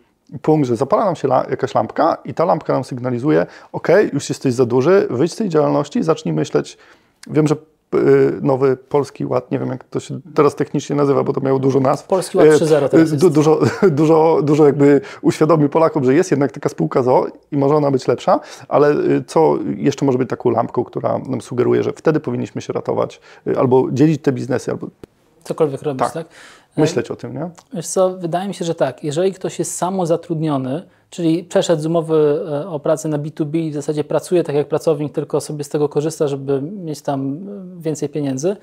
punkt, 0.42 0.68
że 0.68 0.76
zapala 0.76 1.06
nam 1.06 1.16
się 1.16 1.28
la 1.28 1.46
jakaś 1.50 1.76
lampka 1.76 2.18
i 2.26 2.34
ta 2.34 2.46
lampka 2.46 2.74
nam 2.74 2.84
sygnalizuje, 2.84 3.46
ok, 3.72 3.88
już 4.14 4.30
jesteś 4.30 4.54
za 4.54 4.66
duży, 4.66 5.08
wyjdź 5.10 5.34
z 5.34 5.36
tej 5.36 5.50
działalności, 5.50 6.04
zacznij 6.04 6.34
myśleć 6.34 6.78
Wiem, 7.28 7.48
że 7.48 7.56
y, 7.96 8.40
nowy 8.42 8.78
Polski 8.78 9.26
Ład, 9.26 9.52
nie 9.52 9.60
wiem 9.60 9.70
jak 9.70 9.84
to 9.84 10.00
się 10.00 10.20
teraz 10.36 10.56
technicznie 10.56 10.96
nazywa, 10.96 11.24
bo 11.24 11.34
to 11.34 11.42
miało 11.42 11.60
dużo 11.60 11.80
nazw. 11.80 12.08
Polski 12.08 12.38
Ład 12.38 12.48
3.0 12.48 12.90
teraz 12.90 13.14
du, 13.14 13.30
dużo, 13.30 13.60
dużo, 13.90 14.40
dużo 14.44 14.66
jakby 14.66 15.02
uświadomi 15.22 15.70
Polakom, 15.70 16.04
że 16.04 16.14
jest 16.14 16.32
jednak 16.32 16.52
taka 16.52 16.70
spółka 16.70 17.04
ZO 17.04 17.26
i 17.52 17.58
może 17.58 17.76
ona 17.76 17.92
być 17.92 18.08
lepsza, 18.08 18.40
ale 18.68 18.92
y, 18.92 19.24
co 19.28 19.58
jeszcze 19.78 20.06
może 20.06 20.18
być 20.18 20.30
taką 20.30 20.50
lampką, 20.50 20.84
która 20.84 21.18
nam 21.18 21.42
sugeruje, 21.42 21.84
że 21.84 21.94
wtedy 21.94 22.20
powinniśmy 22.20 22.62
się 22.62 22.74
ratować 22.74 23.22
y, 23.48 23.60
albo 23.60 23.88
dzielić 23.92 24.22
te 24.22 24.32
biznesy, 24.32 24.72
albo 24.72 24.88
cokolwiek 25.44 25.82
robić, 25.82 26.04
tak? 26.04 26.14
tak? 26.14 26.28
Myśleć 26.78 27.12
o 27.12 27.16
tym, 27.16 27.34
nie? 27.34 27.50
Wiesz 27.74 27.88
co, 27.88 28.18
wydaje 28.18 28.48
mi 28.48 28.54
się, 28.54 28.66
że 28.66 28.76
tak. 28.76 29.04
Jeżeli 29.04 29.34
ktoś 29.34 29.60
jest 29.60 29.78
samozatrudniony, 29.78 30.84
czyli 31.10 31.44
przeszedł 31.44 31.82
z 31.82 31.86
umowy 31.86 32.46
e, 32.52 32.68
o 32.68 32.80
pracę 32.80 33.10
na 33.10 33.20
B2B 33.20 33.58
i 33.58 33.72
w 33.72 33.74
zasadzie 33.74 34.04
pracuje 34.04 34.44
tak 34.44 34.56
jak 34.56 34.68
pracownik, 34.68 35.14
tylko 35.14 35.42
sobie 35.42 35.64
z 35.64 35.70
tego 35.70 35.90
korzysta, 35.90 36.28
żeby 36.28 36.62
mieć 36.62 37.02
tam 37.02 37.36
e, 37.78 37.82
więcej 37.82 38.10
pieniędzy, 38.10 38.56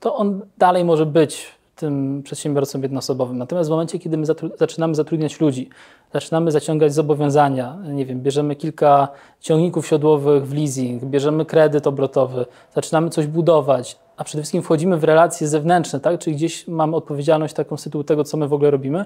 to 0.00 0.16
on 0.16 0.40
dalej 0.58 0.84
może 0.84 1.06
być 1.06 1.58
tym 1.76 2.22
przedsiębiorcą 2.22 2.80
jednoosobowym. 2.80 3.38
Natomiast 3.38 3.68
w 3.68 3.70
momencie, 3.70 3.98
kiedy 3.98 4.16
my 4.16 4.26
zatru 4.26 4.50
zaczynamy 4.58 4.94
zatrudniać 4.94 5.40
ludzi, 5.40 5.68
zaczynamy 6.12 6.50
zaciągać 6.52 6.94
zobowiązania, 6.94 7.78
nie 7.92 8.06
wiem, 8.06 8.20
bierzemy 8.20 8.56
kilka 8.56 9.08
ciągników 9.40 9.86
siodłowych 9.86 10.46
w 10.46 10.54
leasing, 10.54 11.04
bierzemy 11.04 11.44
kredyt 11.44 11.86
obrotowy, 11.86 12.46
zaczynamy 12.74 13.10
coś 13.10 13.26
budować, 13.26 13.98
a 14.18 14.24
przede 14.24 14.42
wszystkim 14.42 14.62
wchodzimy 14.62 14.96
w 14.96 15.04
relacje 15.04 15.48
zewnętrzne, 15.48 16.00
tak? 16.00 16.18
czyli 16.18 16.36
gdzieś 16.36 16.68
mamy 16.68 16.96
odpowiedzialność 16.96 17.54
taką 17.54 17.76
z 17.76 17.82
tytułu 17.82 18.04
tego, 18.04 18.24
co 18.24 18.36
my 18.36 18.48
w 18.48 18.52
ogóle 18.52 18.70
robimy, 18.70 19.04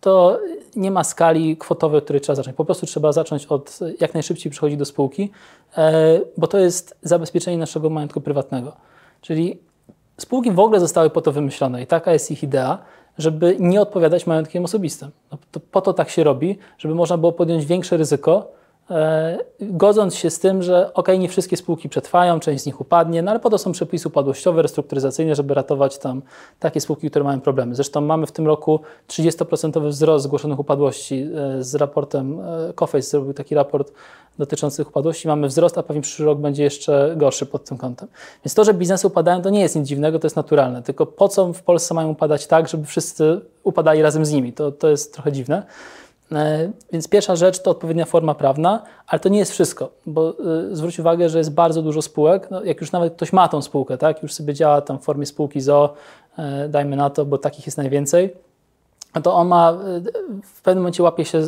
to 0.00 0.40
nie 0.76 0.90
ma 0.90 1.04
skali 1.04 1.56
kwotowej, 1.56 1.98
od 1.98 2.04
której 2.04 2.20
trzeba 2.20 2.36
zacząć. 2.36 2.56
Po 2.56 2.64
prostu 2.64 2.86
trzeba 2.86 3.12
zacząć 3.12 3.46
od 3.46 3.78
jak 4.00 4.14
najszybciej 4.14 4.52
przychodzić 4.52 4.78
do 4.78 4.84
spółki, 4.84 5.30
e, 5.76 6.20
bo 6.36 6.46
to 6.46 6.58
jest 6.58 6.96
zabezpieczenie 7.02 7.58
naszego 7.58 7.90
majątku 7.90 8.20
prywatnego. 8.20 8.72
Czyli 9.20 9.58
spółki 10.18 10.52
w 10.52 10.60
ogóle 10.60 10.80
zostały 10.80 11.10
po 11.10 11.20
to 11.20 11.32
wymyślone 11.32 11.82
i 11.82 11.86
taka 11.86 12.12
jest 12.12 12.30
ich 12.30 12.42
idea, 12.42 12.78
żeby 13.18 13.56
nie 13.60 13.80
odpowiadać 13.80 14.26
majątkiem 14.26 14.64
osobistym. 14.64 15.10
No, 15.32 15.38
to 15.50 15.60
po 15.60 15.80
to 15.80 15.92
tak 15.92 16.10
się 16.10 16.24
robi, 16.24 16.58
żeby 16.78 16.94
można 16.94 17.18
było 17.18 17.32
podjąć 17.32 17.66
większe 17.66 17.96
ryzyko, 17.96 18.52
godząc 19.60 20.14
się 20.14 20.30
z 20.30 20.38
tym, 20.38 20.62
że 20.62 20.94
ok, 20.94 21.08
nie 21.18 21.28
wszystkie 21.28 21.56
spółki 21.56 21.88
przetrwają, 21.88 22.40
część 22.40 22.62
z 22.62 22.66
nich 22.66 22.80
upadnie, 22.80 23.22
no 23.22 23.30
ale 23.30 23.40
po 23.40 23.50
to 23.50 23.58
są 23.58 23.72
przepisy 23.72 24.08
upadłościowe, 24.08 24.62
restrukturyzacyjne, 24.62 25.34
żeby 25.34 25.54
ratować 25.54 25.98
tam 25.98 26.22
takie 26.60 26.80
spółki, 26.80 27.10
które 27.10 27.24
mają 27.24 27.40
problemy. 27.40 27.74
Zresztą 27.74 28.00
mamy 28.00 28.26
w 28.26 28.32
tym 28.32 28.46
roku 28.46 28.80
30% 29.08 29.88
wzrost 29.88 30.24
zgłoszonych 30.24 30.58
upadłości 30.58 31.26
e, 31.58 31.62
z 31.62 31.74
raportem, 31.74 32.40
e, 32.40 32.72
Coface 32.74 33.02
zrobił 33.02 33.34
taki 33.34 33.54
raport 33.54 33.92
dotyczący 34.38 34.82
upadłości, 34.82 35.28
mamy 35.28 35.48
wzrost, 35.48 35.78
a 35.78 35.82
pewnie 35.82 36.02
przyszły 36.02 36.26
rok 36.26 36.38
będzie 36.38 36.62
jeszcze 36.62 37.14
gorszy 37.16 37.46
pod 37.46 37.64
tym 37.64 37.78
kątem. 37.78 38.08
Więc 38.44 38.54
to, 38.54 38.64
że 38.64 38.74
biznesy 38.74 39.06
upadają, 39.06 39.42
to 39.42 39.50
nie 39.50 39.60
jest 39.60 39.76
nic 39.76 39.88
dziwnego, 39.88 40.18
to 40.18 40.26
jest 40.26 40.36
naturalne, 40.36 40.82
tylko 40.82 41.06
po 41.06 41.28
co 41.28 41.52
w 41.52 41.62
Polsce 41.62 41.94
mają 41.94 42.08
upadać 42.08 42.46
tak, 42.46 42.68
żeby 42.68 42.86
wszyscy 42.86 43.40
upadali 43.62 44.02
razem 44.02 44.24
z 44.24 44.32
nimi, 44.32 44.52
to, 44.52 44.72
to 44.72 44.88
jest 44.88 45.14
trochę 45.14 45.32
dziwne. 45.32 45.62
E, 46.32 46.70
więc 46.92 47.08
pierwsza 47.08 47.36
rzecz 47.36 47.62
to 47.62 47.70
odpowiednia 47.70 48.04
forma 48.04 48.34
prawna, 48.34 48.82
ale 49.06 49.20
to 49.20 49.28
nie 49.28 49.38
jest 49.38 49.52
wszystko, 49.52 49.90
bo 50.06 50.34
y, 50.70 50.76
zwróć 50.76 50.98
uwagę, 50.98 51.28
że 51.28 51.38
jest 51.38 51.54
bardzo 51.54 51.82
dużo 51.82 52.02
spółek. 52.02 52.50
No, 52.50 52.64
jak 52.64 52.80
już 52.80 52.92
nawet 52.92 53.14
ktoś 53.14 53.32
ma 53.32 53.48
tą 53.48 53.62
spółkę, 53.62 53.98
tak, 53.98 54.22
już 54.22 54.34
sobie 54.34 54.54
działa 54.54 54.80
tam 54.80 54.98
w 54.98 55.02
formie 55.02 55.26
spółki 55.26 55.60
ZO, 55.60 55.94
y, 56.38 56.68
dajmy 56.68 56.96
na 56.96 57.10
to, 57.10 57.24
bo 57.24 57.38
takich 57.38 57.66
jest 57.66 57.78
najwięcej, 57.78 58.34
to 59.22 59.34
on 59.34 59.48
ma, 59.48 59.72
w 60.42 60.62
pewnym 60.62 60.82
momencie 60.82 61.02
łapie 61.02 61.24
się 61.24 61.40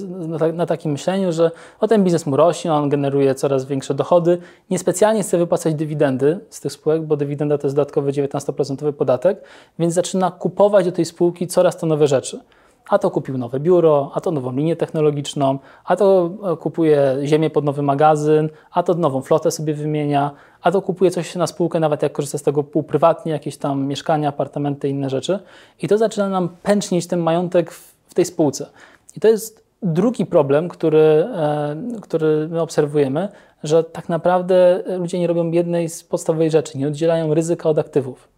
na, 0.52 0.66
takim 0.66 0.92
myśleniu, 0.92 1.32
że 1.32 1.50
o 1.80 1.88
ten 1.88 2.04
biznes 2.04 2.26
mu 2.26 2.36
rośnie, 2.36 2.72
on 2.72 2.88
generuje 2.88 3.34
coraz 3.34 3.64
większe 3.64 3.94
dochody. 3.94 4.38
Niespecjalnie 4.70 5.22
chce 5.22 5.38
wypłacać 5.38 5.74
dywidendy 5.74 6.40
z 6.50 6.60
tych 6.60 6.72
spółek, 6.72 7.02
bo 7.02 7.16
dywidenda 7.16 7.58
to 7.58 7.66
jest 7.66 7.76
dodatkowy 7.76 8.12
19% 8.12 8.92
podatek, 8.92 9.40
więc 9.78 9.94
zaczyna 9.94 10.30
kupować 10.30 10.84
do 10.84 10.92
tej 10.92 11.04
spółki 11.04 11.46
coraz 11.46 11.76
to 11.76 11.86
nowe 11.86 12.06
rzeczy. 12.06 12.40
A 12.88 12.98
to 12.98 13.10
kupił 13.10 13.38
nowe 13.38 13.60
biuro, 13.60 14.10
a 14.14 14.20
to 14.20 14.30
nową 14.30 14.52
linię 14.52 14.76
technologiczną, 14.76 15.58
a 15.84 15.96
to 15.96 16.30
e, 16.52 16.56
kupuje 16.56 17.16
ziemię 17.24 17.50
pod 17.50 17.64
nowy 17.64 17.82
magazyn, 17.82 18.48
a 18.70 18.82
to 18.82 18.94
nową 18.94 19.22
flotę 19.22 19.50
sobie 19.50 19.74
wymienia, 19.74 20.30
a 20.62 20.70
to 20.70 20.82
kupuje 20.82 21.10
coś 21.10 21.34
na 21.34 21.46
spółkę, 21.46 21.80
nawet 21.80 22.02
jak 22.02 22.12
korzysta 22.12 22.38
z 22.38 22.42
tego 22.42 22.62
półprywatnie, 22.62 23.32
jakieś 23.32 23.56
tam 23.56 23.86
mieszkania, 23.86 24.28
apartamenty, 24.28 24.88
inne 24.88 25.10
rzeczy. 25.10 25.38
I 25.82 25.88
to 25.88 25.98
zaczyna 25.98 26.28
nam 26.28 26.48
pęcznić 26.62 27.06
ten 27.06 27.20
majątek 27.20 27.70
w, 27.70 28.14
tej 28.14 28.24
spółce. 28.24 28.66
I 29.16 29.20
to 29.20 29.28
jest 29.28 29.64
drugi 29.82 30.26
problem, 30.26 30.68
który, 30.68 31.28
e, 31.34 31.76
który 32.02 32.48
my 32.48 32.60
obserwujemy, 32.60 33.28
że 33.62 33.84
tak 33.84 34.08
naprawdę 34.08 34.82
ludzie 34.98 35.18
nie 35.18 35.26
robią 35.26 35.50
jednej 35.50 35.88
z 35.88 36.04
podstawowej 36.04 36.50
rzeczy, 36.50 36.78
nie 36.78 36.88
oddzielają 36.88 37.34
ryzyka 37.34 37.68
od 37.68 37.78
aktywów. 37.78 38.35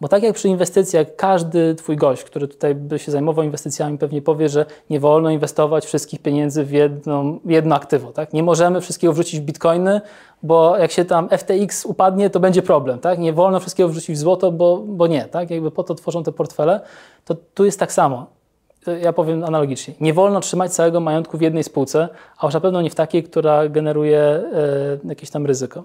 Bo 0.00 0.08
tak 0.08 0.22
jak 0.22 0.34
przy 0.34 0.48
inwestycjach, 0.48 1.06
każdy 1.16 1.74
Twój 1.74 1.96
gość, 1.96 2.24
który 2.24 2.48
tutaj 2.48 2.74
by 2.74 2.98
się 2.98 3.12
zajmował 3.12 3.44
inwestycjami, 3.44 3.98
pewnie 3.98 4.22
powie, 4.22 4.48
że 4.48 4.66
nie 4.90 5.00
wolno 5.00 5.30
inwestować 5.30 5.86
wszystkich 5.86 6.22
pieniędzy 6.22 6.64
w 6.64 6.70
jedno, 6.70 7.24
jedno 7.44 7.74
aktywo. 7.74 8.12
Tak? 8.12 8.32
Nie 8.32 8.42
możemy 8.42 8.80
wszystkiego 8.80 9.12
wrzucić 9.12 9.40
w 9.40 9.42
bitcoiny, 9.42 10.00
bo 10.42 10.76
jak 10.76 10.90
się 10.90 11.04
tam 11.04 11.28
FTX 11.28 11.86
upadnie, 11.86 12.30
to 12.30 12.40
będzie 12.40 12.62
problem. 12.62 12.98
Tak? 12.98 13.18
Nie 13.18 13.32
wolno 13.32 13.60
wszystkiego 13.60 13.88
wrzucić 13.88 14.16
w 14.16 14.18
złoto, 14.18 14.52
bo, 14.52 14.76
bo 14.76 15.06
nie. 15.06 15.24
Tak? 15.24 15.50
Jakby 15.50 15.70
po 15.70 15.82
to 15.82 15.94
tworzą 15.94 16.22
te 16.22 16.32
portfele. 16.32 16.80
To 17.24 17.36
tu 17.54 17.64
jest 17.64 17.78
tak 17.78 17.92
samo. 17.92 18.26
Ja 19.02 19.12
powiem 19.12 19.44
analogicznie. 19.44 19.94
Nie 20.00 20.14
wolno 20.14 20.40
trzymać 20.40 20.72
całego 20.72 21.00
majątku 21.00 21.38
w 21.38 21.40
jednej 21.40 21.64
spółce, 21.64 22.08
a 22.38 22.46
już 22.46 22.54
na 22.54 22.60
pewno 22.60 22.82
nie 22.82 22.90
w 22.90 22.94
takiej, 22.94 23.22
która 23.22 23.68
generuje 23.68 24.20
e, 24.20 24.44
jakieś 25.04 25.30
tam 25.30 25.46
ryzyko. 25.46 25.84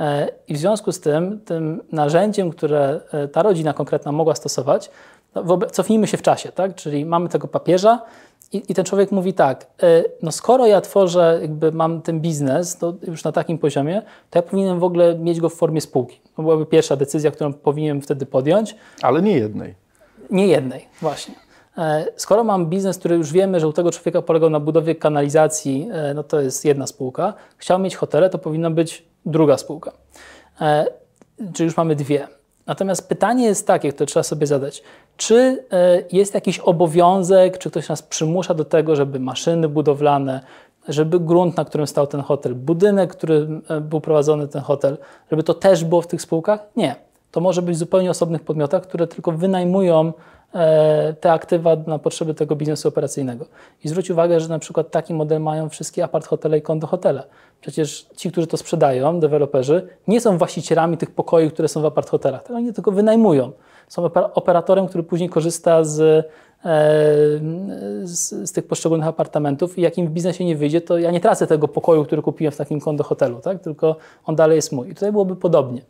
E, 0.00 0.28
I 0.48 0.54
w 0.54 0.58
związku 0.58 0.92
z 0.92 1.00
tym, 1.00 1.40
tym 1.44 1.82
narzędziem, 1.92 2.50
które 2.50 3.00
e, 3.12 3.28
ta 3.28 3.42
rodzina 3.42 3.72
konkretna 3.72 4.12
mogła 4.12 4.34
stosować, 4.34 4.90
no, 5.34 5.58
cofnijmy 5.72 6.06
się 6.06 6.16
w 6.16 6.22
czasie, 6.22 6.52
tak? 6.52 6.74
czyli 6.74 7.04
mamy 7.04 7.28
tego 7.28 7.48
papieża 7.48 8.02
i, 8.52 8.62
i, 8.68 8.74
ten 8.74 8.84
człowiek 8.84 9.12
mówi 9.12 9.34
tak, 9.34 9.66
e, 9.82 10.04
no 10.22 10.32
skoro 10.32 10.66
ja 10.66 10.80
tworzę, 10.80 11.38
jakby 11.42 11.72
mam 11.72 12.02
ten 12.02 12.20
biznes 12.20 12.76
to 12.76 12.94
już 13.02 13.24
na 13.24 13.32
takim 13.32 13.58
poziomie, 13.58 14.02
to 14.30 14.38
ja 14.38 14.42
powinienem 14.42 14.80
w 14.80 14.84
ogóle 14.84 15.18
mieć 15.18 15.40
go 15.40 15.48
w 15.48 15.54
formie 15.54 15.80
spółki. 15.80 16.20
To 16.36 16.42
byłaby 16.42 16.66
pierwsza 16.66 16.96
decyzja, 16.96 17.30
którą 17.30 17.52
powinienem 17.52 18.02
wtedy 18.02 18.26
podjąć. 18.26 18.76
Ale 19.02 19.22
nie 19.22 19.38
jednej. 19.38 19.74
Nie 20.30 20.46
jednej, 20.46 20.88
właśnie. 21.00 21.34
Skoro 22.16 22.44
mam 22.44 22.66
biznes, 22.66 22.98
który 22.98 23.16
już 23.16 23.32
wiemy, 23.32 23.60
że 23.60 23.68
u 23.68 23.72
tego 23.72 23.90
człowieka 23.90 24.22
polegał 24.22 24.50
na 24.50 24.60
budowie 24.60 24.94
kanalizacji, 24.94 25.88
no 26.14 26.22
to 26.22 26.40
jest 26.40 26.64
jedna 26.64 26.86
spółka, 26.86 27.34
chciał 27.56 27.78
mieć 27.78 27.96
hotele, 27.96 28.30
to 28.30 28.38
powinna 28.38 28.70
być 28.70 29.09
druga 29.26 29.58
spółka. 29.58 29.92
E, 30.60 30.86
czyli 31.52 31.66
już 31.66 31.76
mamy 31.76 31.96
dwie. 31.96 32.28
Natomiast 32.66 33.08
pytanie 33.08 33.44
jest 33.44 33.66
takie, 33.66 33.92
które 33.92 34.06
trzeba 34.06 34.22
sobie 34.22 34.46
zadać. 34.46 34.82
Czy 35.16 35.64
e, 35.72 36.02
jest 36.12 36.34
jakiś 36.34 36.58
obowiązek, 36.58 37.58
czy 37.58 37.70
ktoś 37.70 37.88
nas 37.88 38.02
przymusza 38.02 38.54
do 38.54 38.64
tego, 38.64 38.96
żeby 38.96 39.20
maszyny 39.20 39.68
budowlane, 39.68 40.40
żeby 40.88 41.20
grunt, 41.20 41.56
na 41.56 41.64
którym 41.64 41.86
stał 41.86 42.06
ten 42.06 42.20
hotel, 42.20 42.54
budynek, 42.54 43.10
który 43.10 43.48
e, 43.68 43.80
był 43.80 44.00
prowadzony 44.00 44.48
ten 44.48 44.62
hotel, 44.62 44.98
żeby 45.30 45.42
to 45.42 45.54
też 45.54 45.84
było 45.84 46.02
w 46.02 46.06
tych 46.06 46.22
spółkach? 46.22 46.60
Nie. 46.76 47.09
To 47.30 47.40
może 47.40 47.62
być 47.62 47.78
zupełnie 47.78 48.10
osobnych 48.10 48.42
podmiotach, 48.42 48.82
które 48.82 49.06
tylko 49.06 49.32
wynajmują 49.32 50.12
E, 50.54 51.14
te 51.20 51.32
aktywa 51.32 51.76
na 51.86 51.98
potrzeby 51.98 52.34
tego 52.34 52.56
biznesu 52.56 52.88
operacyjnego. 52.88 53.46
I 53.84 53.88
zwróć 53.88 54.10
uwagę, 54.10 54.40
że 54.40 54.48
na 54.48 54.58
przykład 54.58 54.90
taki 54.90 55.14
model 55.14 55.40
mają 55.40 55.68
wszystkie 55.68 56.04
apart 56.04 56.26
hotele 56.26 56.58
i 56.58 56.62
kondo 56.62 56.86
hotele. 56.86 57.22
Przecież 57.60 58.06
ci, 58.16 58.32
którzy 58.32 58.46
to 58.46 58.56
sprzedają, 58.56 59.20
deweloperzy, 59.20 59.88
nie 60.08 60.20
są 60.20 60.38
właścicielami 60.38 60.96
tych 60.96 61.10
pokoi, 61.10 61.50
które 61.50 61.68
są 61.68 61.82
w 61.82 61.84
apart 61.84 62.10
hotelach. 62.10 62.42
Oni 62.54 62.72
tylko 62.72 62.92
wynajmują. 62.92 63.52
Są 63.88 64.04
operatorem, 64.34 64.88
który 64.88 65.04
później 65.04 65.28
korzysta 65.28 65.84
z, 65.84 66.00
e, 66.00 66.24
z, 68.02 68.48
z, 68.48 68.52
tych 68.52 68.66
poszczególnych 68.66 69.08
apartamentów 69.08 69.78
i 69.78 69.82
jak 69.82 69.98
im 69.98 70.06
w 70.06 70.10
biznesie 70.10 70.44
nie 70.44 70.56
wyjdzie, 70.56 70.80
to 70.80 70.98
ja 70.98 71.10
nie 71.10 71.20
tracę 71.20 71.46
tego 71.46 71.68
pokoju, 71.68 72.04
który 72.04 72.22
kupiłem 72.22 72.52
w 72.52 72.56
takim 72.56 72.80
kondo 72.80 73.04
hotelu, 73.04 73.40
tak? 73.40 73.62
tylko 73.62 73.96
on 74.24 74.36
dalej 74.36 74.56
jest 74.56 74.72
mój. 74.72 74.90
I 74.90 74.94
tutaj 74.94 75.12
byłoby 75.12 75.36
podobnie. 75.36 75.82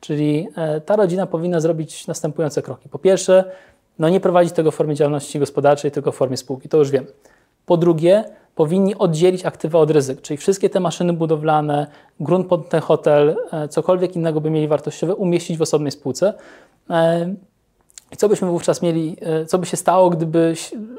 Czyli 0.00 0.48
e, 0.56 0.80
ta 0.80 0.96
rodzina 0.96 1.26
powinna 1.26 1.60
zrobić 1.60 2.06
następujące 2.06 2.62
kroki. 2.62 2.88
Po 2.88 2.98
pierwsze, 2.98 3.44
no 3.98 4.08
nie 4.08 4.20
prowadzić 4.20 4.52
tego 4.52 4.70
w 4.70 4.74
formie 4.74 4.94
działalności 4.94 5.38
gospodarczej, 5.38 5.90
tylko 5.90 6.12
w 6.12 6.16
formie 6.16 6.36
spółki, 6.36 6.68
to 6.68 6.78
już 6.78 6.90
wiem. 6.90 7.06
Po 7.66 7.76
drugie, 7.76 8.24
powinni 8.54 8.94
oddzielić 8.94 9.46
aktywa 9.46 9.78
od 9.78 9.90
ryzyk, 9.90 10.20
czyli 10.20 10.36
wszystkie 10.36 10.70
te 10.70 10.80
maszyny 10.80 11.12
budowlane, 11.12 11.86
grunt 12.20 12.46
pod 12.46 12.68
ten 12.68 12.80
hotel, 12.80 13.36
e, 13.52 13.68
cokolwiek 13.68 14.16
innego 14.16 14.40
by 14.40 14.50
mieli 14.50 14.68
wartościowe, 14.68 15.14
umieścić 15.14 15.58
w 15.58 15.62
osobnej 15.62 15.92
spółce. 15.92 16.34
E, 16.90 17.34
I 18.12 18.16
co 18.16 18.28
byśmy 18.28 18.48
wówczas 18.48 18.82
mieli, 18.82 19.16
co 19.46 19.58
by 19.58 19.66
się 19.66 19.76
stało, 19.76 20.10
gdyby, 20.10 20.54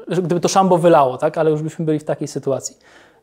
gdyby 0.08 0.40
to 0.40 0.48
szambo 0.48 0.78
wylało, 0.78 1.18
tak? 1.18 1.38
ale 1.38 1.50
już 1.50 1.62
byśmy 1.62 1.84
byli 1.84 1.98
w 1.98 2.04
takiej 2.04 2.28
sytuacji. 2.28 2.76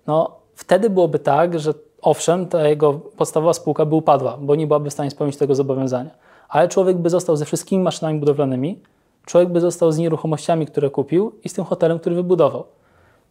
No, 0.08 0.36
wtedy 0.56 0.90
byłoby 0.90 1.20
tak, 1.20 1.60
że 1.60 1.74
owszem, 2.02 2.46
ta 2.46 2.68
jego 2.68 2.94
podstawowa 2.94 3.54
spółka 3.54 3.86
by 3.86 3.96
upadła, 3.96 4.38
bo 4.42 4.56
nie 4.56 4.68
byłaby 4.68 4.90
w 4.90 4.94
stanie 4.94 5.12
spełnić 5.12 5.38
tego 5.38 5.56
zobowiązania, 5.56 6.12
ale 6.50 6.68
człowiek 6.68 6.98
by 6.98 7.10
został 7.10 7.36
ze 7.36 7.46
wszystkimi 7.46 7.84
maszynami 7.84 8.20
budowlanymi, 8.20 8.80
człowiek 9.26 9.50
by 9.50 9.62
został 9.62 9.92
z 9.92 9.98
nieruchomościami, 9.98 10.66
które 10.66 10.90
kupił 10.90 11.32
i 11.44 11.50
z 11.50 11.54
tym 11.54 11.66
hotelem, 11.66 12.00
który 12.00 12.16
wybudował. 12.16 12.64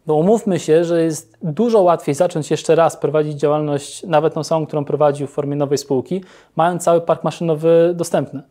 No 0.07 0.13
umówmy 0.13 0.59
się, 0.59 0.83
że 0.83 1.03
jest 1.03 1.37
dużo 1.41 1.81
łatwiej 1.81 2.15
zacząć 2.15 2.51
jeszcze 2.51 2.75
raz 2.75 2.97
prowadzić 2.97 3.39
działalność, 3.39 4.03
nawet 4.03 4.33
tą 4.33 4.43
samą, 4.43 4.65
którą 4.65 4.85
prowadził 4.85 5.27
w 5.27 5.31
formie 5.31 5.55
nowej 5.55 5.77
spółki, 5.77 6.23
mając 6.55 6.83
cały 6.83 7.01
park 7.01 7.23
maszynowy 7.23 7.93
dostępny. 7.95 8.41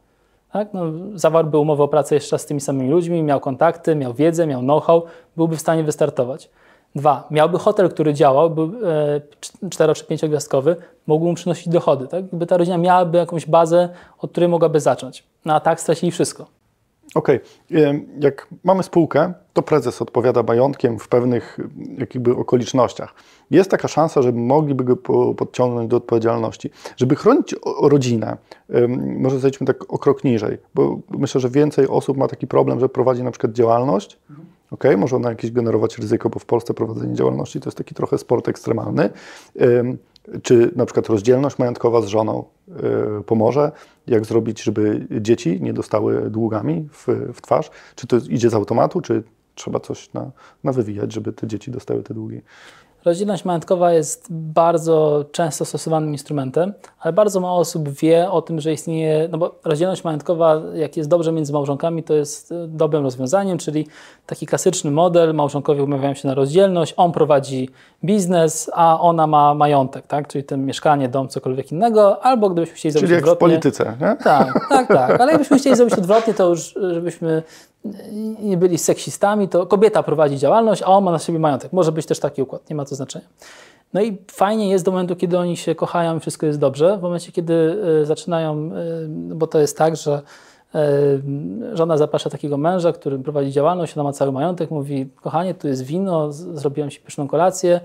Tak? 0.53 0.69
No, 0.75 0.83
zawarłby 1.15 1.59
umowę 1.59 1.85
o 1.85 1.89
pracę 1.89 2.15
jeszcze 2.15 2.35
raz 2.35 2.43
z 2.43 2.47
tymi 2.47 2.61
samymi 2.61 2.91
ludźmi, 2.91 3.23
miał 3.23 3.41
kontakty, 3.41 3.97
miał 3.97 4.15
wiedzę, 4.15 4.47
miał 4.47 4.61
know-how, 4.61 5.03
byłby 5.37 5.57
w 5.57 5.61
stanie 5.61 5.85
wystartować. 5.85 6.51
Dwa, 6.97 7.29
miałby 7.31 7.59
hotel, 7.59 7.91
który 7.91 8.15
działał, 8.15 8.51
był 8.51 8.65
e, 8.65 9.21
cztero 9.71 9.95
czy 9.95 10.05
pięciogwiazdkowy, 10.05 10.77
mógłby 11.07 11.29
mu 11.29 11.35
przynosić 11.35 11.69
dochody. 11.69 12.07
Tak? 12.07 12.23
Jakby 12.23 12.47
ta 12.47 12.57
rodzina 12.57 12.79
miałaby 12.79 13.19
jakąś 13.19 13.47
bazę, 13.47 13.89
od 14.19 14.31
której 14.31 14.49
mogłaby 14.49 14.81
zacząć. 14.81 15.25
No 15.45 15.55
a 15.55 15.61
tak 15.61 15.81
stracili 15.81 16.13
wszystko. 16.13 16.47
Okej, 17.15 17.41
okay. 17.71 18.07
jak 18.21 18.49
mamy 18.65 18.83
spółkę, 18.83 19.33
to 19.53 19.63
prezes 19.63 20.03
odpowiada 20.03 20.43
majątkiem 20.43 20.99
w 20.99 21.09
pewnych 21.09 21.59
jakby 21.99 22.37
okolicznościach. 22.37 23.15
Jest 23.51 23.71
taka 23.71 23.89
szansa, 23.89 24.23
że 24.23 24.33
mogliby 24.33 24.85
go 24.85 24.97
podciągnąć 25.37 25.91
do 25.91 25.97
odpowiedzialności. 25.97 26.71
Żeby 26.97 27.17
chronić 27.17 27.55
rodzinę, 27.83 28.37
może 29.19 29.39
zejdźmy 29.39 29.67
tak 29.67 29.93
o 29.93 29.99
krok 29.99 30.25
niżej, 30.25 30.59
bo 30.75 30.99
myślę, 31.11 31.41
że 31.41 31.51
więcej 31.51 31.89
osób 31.89 32.17
ma 32.17 32.29
taki 32.29 32.47
problem, 32.47 32.81
że 32.81 32.89
prowadzi 32.89 33.23
na 33.23 33.31
przykład 33.31 33.53
działalność, 33.53 34.19
ok, 34.71 34.85
może 34.97 35.17
ona 35.17 35.29
jakieś 35.29 35.53
generować 35.53 35.99
ryzyko, 35.99 36.31
bo 36.31 36.39
w 36.39 36.45
Polsce 36.45 36.75
prowadzenie 36.75 37.15
działalności 37.15 37.61
to 37.61 37.69
jest 37.69 37.79
taki 37.79 37.95
trochę 37.95 38.19
sport 38.19 38.49
ekstremalny. 38.49 39.11
Czy 40.43 40.71
na 40.77 40.87
przykład 40.87 41.07
rozdzielność 41.07 41.59
majątkowa 41.59 42.03
z 42.03 42.07
żoną 42.07 42.45
y, 43.21 43.23
pomoże? 43.23 43.73
Jak 44.07 44.25
zrobić, 44.25 44.63
żeby 44.63 45.07
dzieci 45.21 45.63
nie 45.63 45.73
dostały 45.73 46.31
długami 46.31 46.89
w, 46.93 47.07
w 47.35 47.41
twarz? 47.41 47.71
Czy 47.95 48.07
to 48.07 48.17
idzie 48.17 48.51
z 48.51 48.55
automatu, 48.55 49.01
czy 49.01 49.23
trzeba 49.55 49.81
coś 49.81 50.13
na, 50.13 50.31
na 50.65 50.73
wywijać, 50.73 51.13
żeby 51.13 51.33
te 51.33 51.47
dzieci 51.47 51.71
dostały 51.71 52.03
te 52.03 52.15
długi? 52.15 52.41
Rozdzielność 53.07 53.45
majątkowa 53.45 53.93
jest 53.93 54.27
bardzo 54.31 55.25
często 55.33 55.65
stosowanym 55.65 56.13
instrumentem, 56.13 56.73
ale 57.01 57.13
bardzo 57.13 57.41
mało 57.41 57.59
osób 57.59 57.89
wie 57.89 58.31
o 58.31 58.43
tym, 58.43 58.61
że 58.61 58.73
istnieje, 58.73 59.29
no 59.33 59.39
bo 59.39 59.55
rozdzielność 59.65 60.05
majątkowa, 60.05 60.63
jak 60.75 60.97
jest 60.97 61.09
dobrze 61.09 61.33
między 61.33 61.53
małżonkami, 61.53 62.03
to 62.03 62.15
jest 62.15 62.53
e, 62.53 62.67
dobrym 62.69 63.03
rozwiązaniem, 63.03 63.59
czyli 63.59 63.87
taki 64.27 64.47
klasyczny 64.47 64.91
model, 64.91 65.35
małżonkowie 65.35 65.83
umawiają 65.83 66.15
się 66.15 66.29
na 66.29 66.35
rozdzielność, 66.35 66.95
on 66.97 67.13
prowadzi 67.13 67.71
biznes, 68.05 68.71
a 68.75 69.01
ona 69.01 69.27
ma 69.27 69.55
majątek, 69.55 70.07
tak? 70.07 70.29
czyli 70.29 70.45
ten 70.45 70.67
mieszkanie, 70.67 71.09
dom, 71.09 71.29
cokolwiek 71.29 71.73
innego, 71.73 72.25
albo 72.25 72.51
gdybyśmy 72.51 72.77
chcieli 72.77 72.93
zrobić 72.93 73.09
czyli 73.09 73.19
odwrotnie. 73.19 73.47
Czyli 73.47 73.55
jak 73.55 73.63
w 73.63 73.63
polityce, 73.63 73.97
nie? 74.01 74.25
Tak, 74.25 74.69
tak, 74.69 74.89
tak, 74.89 75.21
ale 75.21 75.33
jakbyśmy 75.33 75.59
chcieli 75.59 75.77
zrobić 75.77 75.95
odwrotnie, 75.95 76.35
to 76.35 76.49
już 76.49 76.75
żebyśmy 76.93 77.43
nie 78.41 78.57
byli 78.57 78.79
seksistami, 78.79 79.49
to 79.49 79.67
kobieta 79.67 80.03
prowadzi 80.03 80.39
działalność, 80.39 80.83
a 80.83 80.87
on 80.87 81.05
ma 81.05 81.13
na 81.13 81.19
siebie 81.19 81.39
majątek. 81.39 81.73
Może 81.73 81.93
być 81.93 82.07
też 82.07 82.21
taki 82.21 82.43
układ, 82.43 82.71
nie 82.71 82.77
ma 82.77 82.85
to 82.85 82.95
znaczenia. 82.95 83.27
No 83.95 84.03
i 84.03 84.19
fajnie 84.31 84.69
jest 84.69 84.85
do 84.85 84.91
momentu, 84.91 85.17
kiedy 85.17 85.39
oni 85.39 85.57
się 85.57 85.75
kochają 85.75 86.17
i 86.17 86.21
wszystko 86.21 86.47
jest 86.47 86.59
dobrze. 86.59 86.99
W 86.99 87.03
momencie, 87.03 87.33
kiedy 87.33 87.55
y, 88.03 88.07
zaczynają, 88.07 88.71
y, 88.73 89.35
bo 89.35 89.47
to 89.47 89.59
jest 89.59 89.79
tak, 89.79 89.97
że 89.97 90.23
Żona 91.73 91.97
zaprasza 91.97 92.31
takiego 92.31 92.57
męża, 92.57 92.93
który 92.93 93.19
prowadzi 93.19 93.53
działalność, 93.53 93.97
ona 93.97 94.05
ma 94.05 94.13
cały 94.13 94.33
majątek, 94.33 94.71
mówi, 94.71 95.11
kochanie, 95.23 95.55
tu 95.55 95.69
jest 95.69 95.83
wino, 95.83 96.33
zrobiłem 96.33 96.91
ci 96.91 97.01
pyszną 97.01 97.29
kolację, 97.29 97.81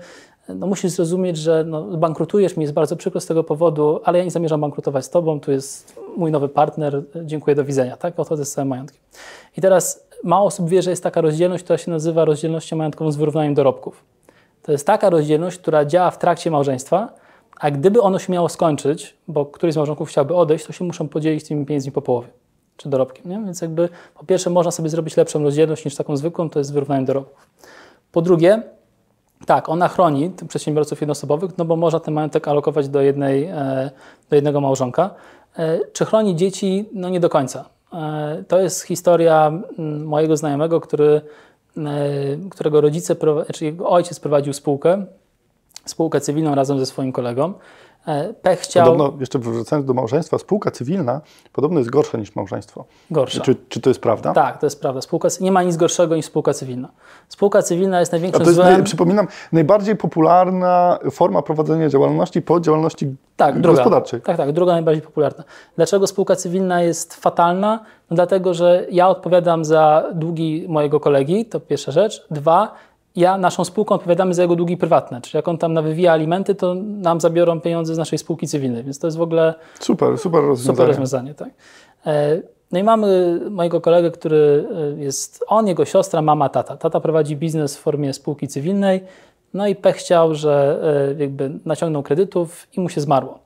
no 0.54 0.66
musisz 0.66 0.90
zrozumieć, 0.90 1.36
że 1.36 1.64
no, 1.64 1.82
bankrutujesz, 1.82 2.56
mi 2.56 2.62
jest 2.62 2.74
bardzo 2.74 2.96
przykro 2.96 3.20
z 3.20 3.26
tego 3.26 3.44
powodu, 3.44 4.00
ale 4.04 4.18
ja 4.18 4.24
nie 4.24 4.30
zamierzam 4.30 4.60
bankrutować 4.60 5.04
z 5.04 5.10
tobą, 5.10 5.40
tu 5.40 5.52
jest 5.52 6.00
mój 6.16 6.30
nowy 6.30 6.48
partner, 6.48 7.02
dziękuję, 7.24 7.56
do 7.56 7.64
widzenia, 7.64 7.96
tak? 7.96 8.20
Odchodzę 8.20 8.44
z 8.44 8.52
całym 8.52 8.68
majątkiem. 8.68 9.00
I 9.56 9.60
teraz 9.60 10.06
mało 10.24 10.46
osób 10.46 10.68
wie, 10.68 10.82
że 10.82 10.90
jest 10.90 11.02
taka 11.02 11.20
rozdzielność, 11.20 11.64
która 11.64 11.78
się 11.78 11.90
nazywa 11.90 12.24
rozdzielnością 12.24 12.76
majątkową 12.76 13.12
z 13.12 13.16
wyrównaniem 13.16 13.54
dorobków. 13.54 14.04
To 14.62 14.72
jest 14.72 14.86
taka 14.86 15.10
rozdzielność, 15.10 15.58
która 15.58 15.84
działa 15.84 16.10
w 16.10 16.18
trakcie 16.18 16.50
małżeństwa, 16.50 17.12
a 17.60 17.70
gdyby 17.70 18.00
ono 18.00 18.18
się 18.18 18.32
miało 18.32 18.48
skończyć, 18.48 19.16
bo 19.28 19.46
któryś 19.46 19.74
z 19.74 19.76
małżonków 19.76 20.08
chciałby 20.08 20.34
odejść, 20.34 20.66
to 20.66 20.72
się 20.72 20.84
muszą 20.84 21.08
podzielić 21.08 21.48
tymi 21.48 21.66
pieniędzmi 21.66 21.92
po 21.92 22.02
połowie, 22.02 22.28
czy 22.76 22.88
dorobkiem. 22.88 23.30
Nie? 23.30 23.42
Więc 23.44 23.60
jakby 23.60 23.88
po 24.14 24.26
pierwsze 24.26 24.50
można 24.50 24.70
sobie 24.70 24.88
zrobić 24.88 25.16
lepszą 25.16 25.42
rozdzielność 25.42 25.84
niż 25.84 25.94
taką 25.94 26.16
zwykłą, 26.16 26.50
to 26.50 26.58
jest 26.58 26.72
wyrównanie 26.72 27.06
dorobków. 27.06 27.46
Po 28.12 28.22
drugie, 28.22 28.62
tak, 29.46 29.68
ona 29.68 29.88
chroni 29.88 30.30
przedsiębiorców 30.48 31.00
jednoosobowych, 31.00 31.58
no 31.58 31.64
bo 31.64 31.76
można 31.76 32.00
ten 32.00 32.14
majątek 32.14 32.48
alokować 32.48 32.88
do, 32.88 33.00
jednej, 33.00 33.44
e, 33.44 33.90
do 34.30 34.36
jednego 34.36 34.60
małżonka. 34.60 35.10
E, 35.58 35.80
czy 35.92 36.04
chroni 36.04 36.36
dzieci? 36.36 36.88
No 36.92 37.08
nie 37.08 37.20
do 37.20 37.28
końca. 37.28 37.64
E, 37.92 38.44
to 38.48 38.58
jest 38.60 38.82
historia 38.82 39.52
mojego 40.04 40.36
znajomego, 40.36 40.80
który, 40.80 41.20
którego 42.50 42.80
rodzice, 42.80 43.16
czyli 43.52 43.66
jego 43.66 43.90
ojciec 43.90 44.20
prowadził 44.20 44.52
spółkę, 44.52 45.06
spółkę 45.84 46.20
cywilną 46.20 46.54
razem 46.54 46.78
ze 46.78 46.86
swoim 46.86 47.12
kolegą. 47.12 47.54
E, 48.06 48.34
pech 48.34 48.60
chciał... 48.60 48.86
Podobno, 48.86 49.20
jeszcze 49.20 49.38
wracając 49.38 49.86
do 49.86 49.94
małżeństwa, 49.94 50.38
spółka 50.38 50.70
cywilna 50.70 51.20
podobno 51.52 51.78
jest 51.78 51.90
gorsza 51.90 52.18
niż 52.18 52.36
małżeństwo. 52.36 52.84
Gorsza. 53.10 53.40
Czy, 53.40 53.56
czy 53.68 53.80
to 53.80 53.90
jest 53.90 54.00
prawda? 54.00 54.32
Tak, 54.32 54.58
to 54.58 54.66
jest 54.66 54.80
prawda. 54.80 55.00
Spółka, 55.00 55.28
nie 55.40 55.52
ma 55.52 55.62
nic 55.62 55.76
gorszego 55.76 56.16
niż 56.16 56.26
spółka 56.26 56.54
cywilna. 56.54 56.88
Spółka 57.28 57.62
cywilna 57.62 58.00
jest 58.00 58.12
największym 58.12 58.42
A 58.42 58.44
to 58.44 58.50
jest, 58.50 58.56
złem... 58.56 58.84
Przypominam, 58.84 59.26
najbardziej 59.52 59.96
popularna 59.96 60.98
forma 61.10 61.42
prowadzenia 61.42 61.88
działalności 61.88 62.42
po 62.42 62.60
działalności 62.60 63.14
tak, 63.36 63.60
druga. 63.60 63.76
gospodarczej. 63.76 64.20
Tak, 64.20 64.36
tak, 64.36 64.52
druga 64.52 64.72
najbardziej 64.72 65.02
popularna. 65.02 65.44
Dlaczego 65.76 66.06
spółka 66.06 66.36
cywilna 66.36 66.82
jest 66.82 67.14
fatalna? 67.14 67.80
No 68.10 68.14
dlatego, 68.14 68.54
że 68.54 68.86
ja 68.90 69.08
odpowiadam 69.08 69.64
za 69.64 70.04
długi 70.14 70.66
mojego 70.68 71.00
kolegi, 71.00 71.46
to 71.46 71.60
pierwsza 71.60 71.92
rzecz. 71.92 72.26
Dwa, 72.30 72.74
ja 73.16 73.38
naszą 73.38 73.64
spółką 73.64 73.94
odpowiadamy 73.94 74.34
za 74.34 74.42
jego 74.42 74.56
długi 74.56 74.76
prywatne, 74.76 75.20
czyli 75.20 75.36
jak 75.36 75.48
on 75.48 75.58
tam 75.58 75.72
nawywija 75.72 76.12
alimenty, 76.12 76.54
to 76.54 76.74
nam 76.74 77.20
zabiorą 77.20 77.60
pieniądze 77.60 77.94
z 77.94 77.98
naszej 77.98 78.18
spółki 78.18 78.48
cywilnej, 78.48 78.84
więc 78.84 78.98
to 78.98 79.06
jest 79.06 79.16
w 79.16 79.22
ogóle 79.22 79.54
super, 79.80 80.18
super 80.18 80.44
rozwiązanie. 80.44 80.76
Super 80.76 80.88
rozwiązanie 80.88 81.34
tak. 81.34 81.50
E, 82.06 82.42
no 82.72 82.78
i 82.78 82.82
mamy 82.82 83.40
mojego 83.50 83.80
kolegę, 83.80 84.10
który 84.10 84.68
e, 84.98 85.02
jest 85.02 85.44
on, 85.48 85.66
jego 85.66 85.84
siostra, 85.84 86.22
mama, 86.22 86.48
tata. 86.48 86.76
Tata 86.76 87.00
prowadzi 87.00 87.36
biznes 87.36 87.76
w 87.76 87.80
formie 87.80 88.12
spółki 88.12 88.48
cywilnej, 88.48 89.00
no 89.54 89.66
i 89.66 89.76
pech 89.76 89.96
chciał, 89.96 90.34
że 90.34 90.80
e, 91.18 91.22
jakby 91.22 91.50
naciągnął 91.64 92.02
kredytów 92.02 92.66
i 92.76 92.80
mu 92.80 92.88
się 92.88 93.00
zmarło. 93.00 93.38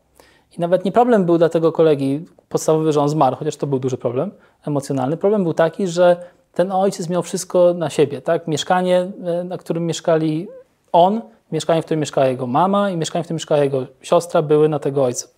I 0.59 0.61
nawet 0.61 0.85
nie 0.85 0.93
problem 0.93 1.25
był 1.25 1.39
dla 1.39 1.49
tego 1.49 1.73
kolegi 1.73 2.25
podstawowy, 2.49 2.93
że 2.93 3.01
on 3.01 3.09
zmarł, 3.09 3.37
chociaż 3.37 3.57
to 3.57 3.67
był 3.67 3.79
duży 3.79 3.99
problem 3.99 4.31
emocjonalny. 4.67 5.17
Problem 5.17 5.43
był 5.43 5.55
taki, 5.55 5.87
że 5.87 6.17
ten 6.57 6.73
ojciec 6.73 7.09
miał 7.09 7.23
wszystko 7.23 7.75
na 7.75 7.91
siebie, 7.91 8.23
tak? 8.23 8.49
Mieszkanie, 8.49 9.11
e, 9.25 9.45
na 9.45 9.59
którym 9.59 9.87
mieszkali 9.87 10.49
on, 10.93 11.23
mieszkanie, 11.53 11.83
w 11.83 11.85
którym 11.85 12.01
mieszkała 12.01 12.27
jego 12.27 12.47
mama 12.47 12.91
i 12.91 12.97
mieszkanie, 12.97 13.23
w 13.23 13.27
którym 13.27 13.37
mieszkała 13.37 13.65
jego 13.65 13.87
siostra, 14.03 14.43
były 14.43 14.69
na 14.69 14.79
tego 14.79 15.05
ojca. 15.05 15.29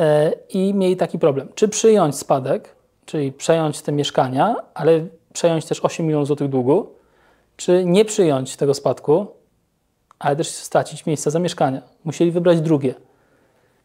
E, 0.00 0.32
I 0.48 0.74
mieli 0.74 0.96
taki 0.96 1.18
problem. 1.18 1.48
Czy 1.54 1.68
przyjąć 1.68 2.16
spadek, 2.16 2.74
czyli 3.06 3.32
przejąć 3.32 3.82
te 3.82 3.92
mieszkania, 3.92 4.56
ale 4.74 5.06
przejąć 5.32 5.64
też 5.66 5.80
8 5.80 6.06
milionów 6.06 6.26
złotych 6.26 6.48
długu, 6.48 6.94
czy 7.56 7.84
nie 7.84 8.04
przyjąć 8.04 8.56
tego 8.56 8.74
spadku, 8.74 9.26
ale 10.18 10.36
też 10.36 10.48
stracić 10.48 11.06
miejsca 11.06 11.30
zamieszkania. 11.30 11.82
Musieli 12.04 12.30
wybrać 12.30 12.60
drugie. 12.60 12.94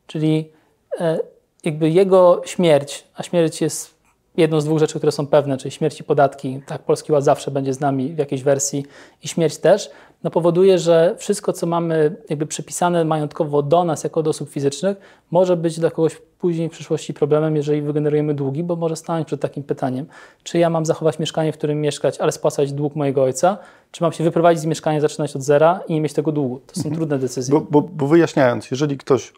Czyli 0.07 0.51
e, 0.99 1.19
jakby 1.63 1.89
jego 1.89 2.41
śmierć, 2.45 3.07
a 3.15 3.23
śmierć 3.23 3.61
jest 3.61 3.94
jedną 4.37 4.61
z 4.61 4.65
dwóch 4.65 4.79
rzeczy, 4.79 4.97
które 4.97 5.11
są 5.11 5.27
pewne, 5.27 5.57
czyli 5.57 5.71
śmierć 5.71 5.99
i 5.99 6.03
podatki, 6.03 6.61
tak, 6.67 6.83
Polski 6.83 7.11
Ład 7.11 7.23
zawsze 7.23 7.51
będzie 7.51 7.73
z 7.73 7.79
nami 7.79 8.13
w 8.13 8.17
jakiejś 8.17 8.43
wersji 8.43 8.85
i 9.23 9.27
śmierć 9.27 9.57
też, 9.57 9.89
no 10.23 10.31
powoduje, 10.31 10.79
że 10.79 11.15
wszystko, 11.17 11.53
co 11.53 11.65
mamy 11.65 12.15
jakby 12.29 12.45
przypisane 12.45 13.05
majątkowo 13.05 13.61
do 13.61 13.83
nas 13.83 14.03
jako 14.03 14.23
do 14.23 14.29
osób 14.29 14.49
fizycznych, 14.49 14.97
może 15.31 15.57
być 15.57 15.79
dla 15.79 15.91
kogoś 15.91 16.21
później 16.39 16.69
w 16.69 16.71
przyszłości 16.71 17.13
problemem, 17.13 17.55
jeżeli 17.55 17.81
wygenerujemy 17.81 18.33
długi, 18.33 18.63
bo 18.63 18.75
może 18.75 18.95
stanąć 18.95 19.27
przed 19.27 19.41
takim 19.41 19.63
pytaniem, 19.63 20.05
czy 20.43 20.57
ja 20.57 20.69
mam 20.69 20.85
zachować 20.85 21.19
mieszkanie, 21.19 21.51
w 21.51 21.57
którym 21.57 21.81
mieszkać, 21.81 22.19
ale 22.19 22.31
spłacać 22.31 22.73
dług 22.73 22.95
mojego 22.95 23.23
ojca, 23.23 23.57
czy 23.91 24.03
mam 24.03 24.11
się 24.11 24.23
wyprowadzić 24.23 24.61
z 24.61 24.65
mieszkania, 24.65 25.01
zaczynać 25.01 25.35
od 25.35 25.41
zera 25.41 25.79
i 25.87 25.93
nie 25.93 26.01
mieć 26.01 26.13
tego 26.13 26.31
długu. 26.31 26.59
To 26.67 26.75
są 26.75 26.79
mhm. 26.79 26.95
trudne 26.95 27.19
decyzje. 27.19 27.53
Bo, 27.53 27.61
bo, 27.61 27.81
bo 27.81 28.07
wyjaśniając, 28.07 28.71
jeżeli 28.71 28.97
ktoś 28.97 29.33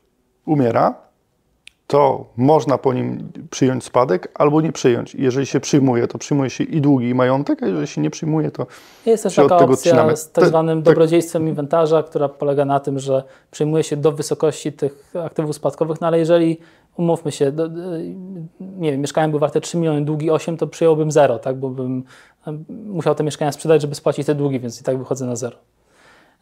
umiera, 0.45 1.06
to 1.87 2.25
można 2.37 2.77
po 2.77 2.93
nim 2.93 3.31
przyjąć 3.49 3.83
spadek 3.83 4.31
albo 4.35 4.61
nie 4.61 4.71
przyjąć. 4.71 5.15
Jeżeli 5.15 5.45
się 5.45 5.59
przyjmuje, 5.59 6.07
to 6.07 6.17
przyjmuje 6.17 6.49
się 6.49 6.63
i 6.63 6.81
długi, 6.81 7.09
i 7.09 7.15
majątek, 7.15 7.63
a 7.63 7.67
jeżeli 7.67 7.87
się 7.87 8.01
nie 8.01 8.09
przyjmuje, 8.09 8.51
to 8.51 8.67
Jest 9.05 9.23
też 9.23 9.35
taka 9.35 9.55
opcja 9.55 9.67
odcinamy. 9.67 10.17
z 10.17 10.31
tak 10.31 10.45
zwanym 10.45 10.77
tak. 10.77 10.85
dobrodziejstwem 10.85 11.47
inwentarza, 11.47 12.03
która 12.03 12.29
polega 12.29 12.65
na 12.65 12.79
tym, 12.79 12.99
że 12.99 13.23
przyjmuje 13.51 13.83
się 13.83 13.97
do 13.97 14.11
wysokości 14.11 14.73
tych 14.73 15.13
aktywów 15.25 15.55
spadkowych, 15.55 16.01
no 16.01 16.07
ale 16.07 16.19
jeżeli 16.19 16.59
umówmy 16.97 17.31
się, 17.31 17.51
do, 17.51 17.67
nie 18.59 18.91
wiem, 18.91 19.01
mieszkanie 19.01 19.29
było 19.29 19.39
warte 19.39 19.61
3 19.61 19.77
miliony, 19.77 20.05
długi 20.05 20.31
8, 20.31 20.57
to 20.57 20.67
przyjąłbym 20.67 21.11
0, 21.11 21.39
tak, 21.39 21.55
bo 21.55 21.69
bym 21.69 22.03
musiał 22.69 23.15
te 23.15 23.23
mieszkania 23.23 23.51
sprzedać, 23.51 23.81
żeby 23.81 23.95
spłacić 23.95 24.25
te 24.27 24.35
długi, 24.35 24.59
więc 24.59 24.81
i 24.81 24.83
tak 24.83 24.97
wychodzę 24.97 25.25
na 25.25 25.35
0. 25.35 25.57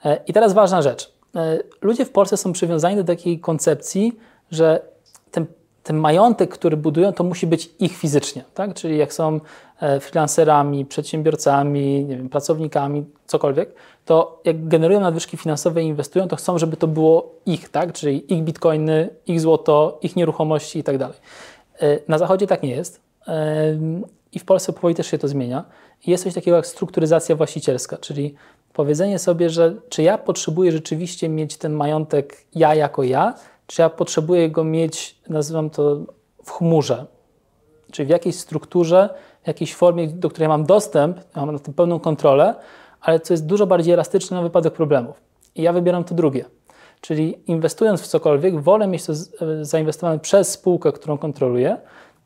E, 0.06 0.20
I 0.28 0.34
teraz 0.34 0.54
ważna 0.54 0.82
rzecz. 0.82 1.14
E, 1.36 1.60
ludzie 1.82 2.06
w 2.06 2.12
Polsce 2.12 2.38
są 2.38 2.54
przywiązani 2.54 2.96
do 2.96 3.04
takiej 3.04 3.40
koncepcji, 3.40 4.18
że 4.52 4.95
ten, 5.32 5.46
ten 5.84 5.98
majątek, 5.98 6.50
który 6.50 6.78
budują, 6.78 7.14
to 7.14 7.24
musi 7.24 7.48
być 7.48 7.70
ich 7.80 7.98
fizycznie, 7.98 8.44
tak? 8.54 8.74
Czyli 8.74 8.98
jak 8.98 9.14
są 9.14 9.40
e, 9.80 10.00
freelancerami, 10.00 10.86
przedsiębiorcami, 10.86 12.06
wiem, 12.10 12.30
pracownikami, 12.30 13.06
cokolwiek, 13.26 13.74
to 14.06 14.42
jak 14.46 14.68
generują 14.68 15.00
nadwyżki 15.00 15.38
finansowe 15.38 15.84
i 15.84 15.88
inwestują, 15.88 16.28
to 16.28 16.36
chcą, 16.36 16.58
żeby 16.58 16.78
to 16.78 16.88
było 16.88 17.32
ich, 17.46 17.70
tak? 17.70 17.94
Czyli 17.94 18.34
ich 18.34 18.44
bitcoiny, 18.44 19.10
ich 19.28 19.42
złoto, 19.42 20.00
ich 20.02 20.16
nieruchomości 20.16 20.80
i 20.80 20.84
tak 20.84 20.98
dalej. 20.98 21.18
E, 21.80 22.00
na 22.08 22.18
Zachodzie 22.18 22.48
tak 22.48 22.64
nie 22.64 22.72
jest 22.72 23.06
i 24.36 24.40
w 24.40 24.46
Polsce 24.46 24.74
powoli 24.74 24.96
też 24.96 25.08
się 25.08 25.18
to 25.18 25.28
zmienia. 25.28 25.64
Jest 26.08 26.24
coś 26.24 26.34
takiego 26.34 26.58
jak 26.58 26.68
strukturyzacja 26.68 27.36
właścicielska, 27.36 27.98
czyli 27.98 28.36
powiedzenie 28.74 29.20
sobie, 29.20 29.50
że 29.50 29.76
czy 29.90 30.04
ja 30.04 30.18
potrzebuję 30.18 30.72
rzeczywiście 30.72 31.30
mieć 31.30 31.58
ten 31.58 31.74
majątek 31.74 32.38
ja 32.56 32.76
jako 32.76 33.04
ja, 33.04 33.34
czy 33.68 33.82
ja 33.82 33.90
potrzebuję 33.90 34.50
go 34.50 34.64
mieć, 34.64 35.20
nazywam 35.30 35.70
to 35.70 35.98
w 36.44 36.52
chmurze, 36.52 37.06
czyli 37.92 38.06
w 38.06 38.10
jakiejś 38.10 38.36
strukturze, 38.36 39.10
w 39.44 39.48
jakiejś 39.48 39.76
formie, 39.76 40.08
do 40.08 40.30
której 40.30 40.50
mam 40.50 40.66
dostęp, 40.66 41.20
mam 41.36 41.52
na 41.52 41.60
tym 41.60 41.74
pełną 41.74 42.00
kontrolę, 42.00 42.56
ale 43.02 43.20
co 43.20 43.34
jest 43.34 43.46
dużo 43.46 43.68
bardziej 43.68 43.94
elastyczne 43.94 44.38
na 44.38 44.44
wypadek 44.44 44.74
problemów. 44.74 45.22
I 45.56 45.62
ja 45.62 45.74
wybieram 45.74 46.04
to 46.04 46.16
drugie. 46.16 46.46
Czyli 47.02 47.38
inwestując 47.48 48.02
w 48.02 48.08
cokolwiek, 48.08 48.62
wolę 48.62 48.88
mieć 48.88 49.06
to 49.06 49.14
zainwestowane 49.62 50.20
przez 50.20 50.52
spółkę, 50.52 50.92
którą 50.92 51.18
kontroluję, 51.18 51.78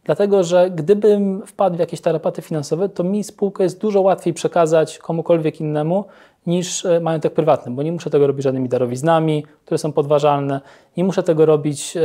dlatego 0.04 0.44
że 0.44 0.70
gdybym 0.70 1.46
wpadł 1.46 1.76
w 1.76 1.80
jakieś 1.80 2.02
tarapaty 2.02 2.42
finansowe, 2.42 2.90
to 2.90 3.04
mi 3.04 3.24
spółkę 3.24 3.64
jest 3.64 3.80
dużo 3.80 4.02
łatwiej 4.02 4.34
przekazać 4.34 4.98
komukolwiek 4.98 5.62
innemu, 5.62 6.06
niż 6.50 6.86
e, 6.86 7.00
majątek 7.00 7.34
prywatny, 7.34 7.72
bo 7.72 7.84
nie 7.84 7.92
muszę 7.92 8.10
tego 8.10 8.28
robić 8.28 8.44
żadnymi 8.44 8.70
darowiznami, 8.70 9.46
które 9.66 9.78
są 9.78 9.92
podważalne, 9.92 10.62
nie 10.98 11.04
muszę 11.04 11.24
tego 11.24 11.46
robić, 11.46 11.98
e, 11.98 12.02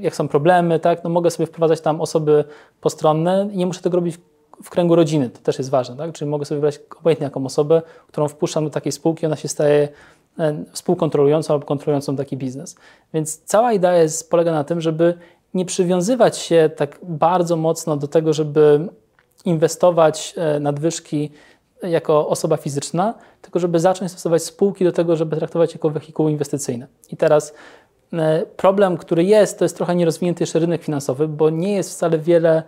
jak 0.00 0.16
są 0.16 0.28
problemy, 0.28 0.80
tak? 0.80 1.04
no 1.04 1.10
mogę 1.10 1.30
sobie 1.30 1.46
wprowadzać 1.46 1.80
tam 1.80 2.00
osoby 2.00 2.44
postronne 2.80 3.48
i 3.52 3.56
nie 3.56 3.66
muszę 3.66 3.80
tego 3.80 3.96
robić 3.96 4.18
w 4.62 4.70
kręgu 4.70 4.96
rodziny, 4.96 5.30
to 5.30 5.38
też 5.38 5.58
jest 5.58 5.70
ważne, 5.70 5.96
tak? 5.96 6.12
czyli 6.12 6.30
mogę 6.30 6.44
sobie 6.44 6.56
wybrać 6.56 6.80
obojętnie 7.00 7.24
jaką 7.24 7.46
osobę, 7.46 7.82
którą 8.08 8.28
wpuszczam 8.28 8.64
do 8.64 8.70
takiej 8.70 8.92
spółki, 8.92 9.26
ona 9.26 9.36
się 9.36 9.48
staje 9.48 9.88
e, 10.38 10.64
współkontrolującą 10.72 11.54
albo 11.54 11.66
kontrolującą 11.66 12.16
taki 12.16 12.36
biznes. 12.36 12.76
Więc 13.14 13.42
cała 13.44 13.72
idea 13.72 13.96
jest, 13.96 14.30
polega 14.30 14.52
na 14.52 14.64
tym, 14.64 14.80
żeby 14.80 15.14
nie 15.54 15.64
przywiązywać 15.64 16.38
się 16.38 16.70
tak 16.76 16.98
bardzo 17.02 17.56
mocno 17.56 17.96
do 17.96 18.08
tego, 18.08 18.32
żeby 18.32 18.88
inwestować 19.44 20.34
nadwyżki 20.60 21.30
jako 21.82 22.28
osoba 22.28 22.56
fizyczna, 22.56 23.14
tylko 23.42 23.58
żeby 23.58 23.80
zacząć 23.80 24.10
stosować 24.10 24.42
spółki 24.42 24.84
do 24.84 24.92
tego, 24.92 25.16
żeby 25.16 25.36
traktować 25.36 25.72
jako 25.72 25.90
wehikuł 25.90 26.28
inwestycyjne. 26.28 26.86
I 27.10 27.16
teraz 27.16 27.54
e, 28.12 28.46
problem, 28.56 28.96
który 28.96 29.24
jest, 29.24 29.58
to 29.58 29.64
jest 29.64 29.76
trochę 29.76 29.94
nierozwinięty 29.94 30.42
jeszcze 30.42 30.58
rynek 30.58 30.82
finansowy, 30.82 31.28
bo 31.28 31.50
nie 31.50 31.74
jest 31.74 31.90
wcale 31.90 32.18
wiele 32.18 32.62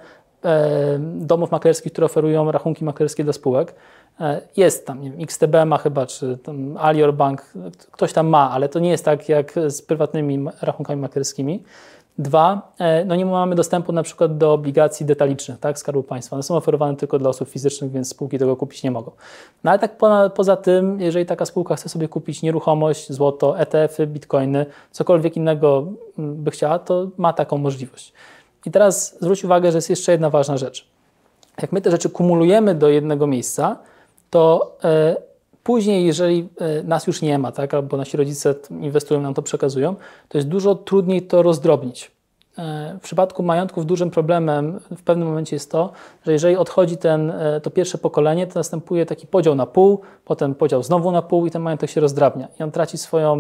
e, 0.45 0.99
domów 1.01 1.51
maklerskich, 1.51 1.93
które 1.93 2.05
oferują 2.05 2.53
rachunki 2.53 2.85
maklerskie 2.85 3.25
dla 3.25 3.33
spółek. 3.33 3.75
E, 4.21 4.41
jest 4.57 4.87
tam, 4.87 5.01
nie 5.01 5.11
wiem, 5.11 5.21
XTB 5.21 5.55
ma 5.67 5.79
chyba, 5.79 6.07
czy 6.07 6.39
tam 6.39 6.77
Alior 6.77 7.15
Bank, 7.15 7.53
ktoś 7.91 8.13
tam 8.13 8.27
ma, 8.27 8.51
ale 8.51 8.69
to 8.69 8.79
nie 8.79 8.91
jest 8.91 9.05
tak 9.05 9.29
jak 9.29 9.53
z 9.67 9.83
prywatnymi 9.83 10.45
rachunkami 10.63 11.03
maklerskimi. 11.03 11.63
Dwa, 12.19 12.73
e, 12.79 13.05
no 13.05 13.17
nie 13.17 13.27
mamy 13.27 13.55
dostępu 13.55 13.93
na 13.93 14.03
przykład 14.03 14.39
do 14.39 14.53
obligacji 14.53 15.07
detalicznych 15.07 15.59
tak, 15.59 15.79
Skarbu 15.79 16.03
Państwa. 16.03 16.37
One 16.37 16.43
są 16.43 16.57
oferowane 16.57 16.97
tylko 16.97 17.19
dla 17.19 17.31
osób 17.31 17.49
fizycznych, 17.49 17.91
więc 17.91 18.09
spółki 18.09 18.39
tego 18.39 18.57
kupić 18.57 18.83
nie 18.83 18.91
mogą. 18.91 19.11
No 19.65 19.71
ale 19.71 19.81
tak 19.81 19.97
po, 19.97 20.31
poza 20.31 20.57
tym, 20.57 21.01
jeżeli 21.01 21.27
taka 21.27 21.45
spółka 21.45 21.77
chce 21.77 21.89
sobie 21.89 22.09
kupić 22.09 22.43
nieruchomość, 22.43 23.13
złoto, 23.13 23.59
ETF-y, 23.59 24.07
bitcoiny, 24.07 24.67
cokolwiek 24.91 25.37
innego 25.37 25.87
mm, 26.19 26.45
by 26.45 26.51
chciała, 26.51 26.79
to 26.79 27.09
ma 27.17 27.33
taką 27.33 27.59
możliwość. 27.59 28.13
I 28.67 28.71
teraz 28.71 29.17
zwróć 29.21 29.45
uwagę, 29.45 29.73
że 29.73 29.79
jest 29.79 29.91
jeszcze 29.91 30.13
jedna 30.13 30.31
ważna 30.31 30.57
rzecz. 30.57 30.89
Jak 31.63 31.73
my 31.73 31.81
te 31.81 31.91
rzeczy 31.91 32.11
kumulujemy 32.11 32.75
do 32.75 32.89
jednego 32.89 33.27
miejsca, 33.27 33.77
to 34.31 34.77
e, 34.85 35.17
później, 35.65 36.07
jeżeli 36.07 36.49
e, 36.61 36.83
nas 36.83 37.07
już 37.07 37.23
nie 37.23 37.39
ma, 37.39 37.53
tak, 37.53 37.75
albo 37.75 37.97
nasi 37.97 38.17
rodzice 38.17 38.55
inwestują, 38.71 39.21
nam 39.21 39.35
to 39.35 39.43
przekazują, 39.43 39.97
to 40.29 40.39
jest 40.39 40.49
dużo 40.49 40.75
trudniej 40.75 41.23
to 41.23 41.43
rozdrobnić. 41.43 42.11
E, 42.59 42.97
w 42.99 43.03
przypadku 43.03 43.43
majątków 43.43 43.87
dużym 43.87 44.11
problemem 44.11 44.81
w 44.97 45.03
pewnym 45.03 45.29
momencie 45.29 45.57
jest 45.57 45.71
to, 45.71 45.93
że 46.27 46.33
jeżeli 46.33 46.57
odchodzi 46.57 46.97
ten, 46.97 47.33
to 47.63 47.71
pierwsze 47.71 47.99
pokolenie, 47.99 48.47
to 48.47 48.59
następuje 48.59 49.07
taki 49.07 49.27
podział 49.27 49.55
na 49.55 49.67
pół, 49.67 50.01
potem 50.25 50.55
podział 50.55 50.83
znowu 50.83 51.13
na 51.13 51.23
pół 51.23 51.47
i 51.47 51.51
ten 51.51 51.63
majątek 51.63 51.91
się 51.91 52.01
rozdrabnia. 52.01 52.49
I 52.61 52.63
on 52.63 52.71
traci 52.71 52.99
swoją 52.99 53.37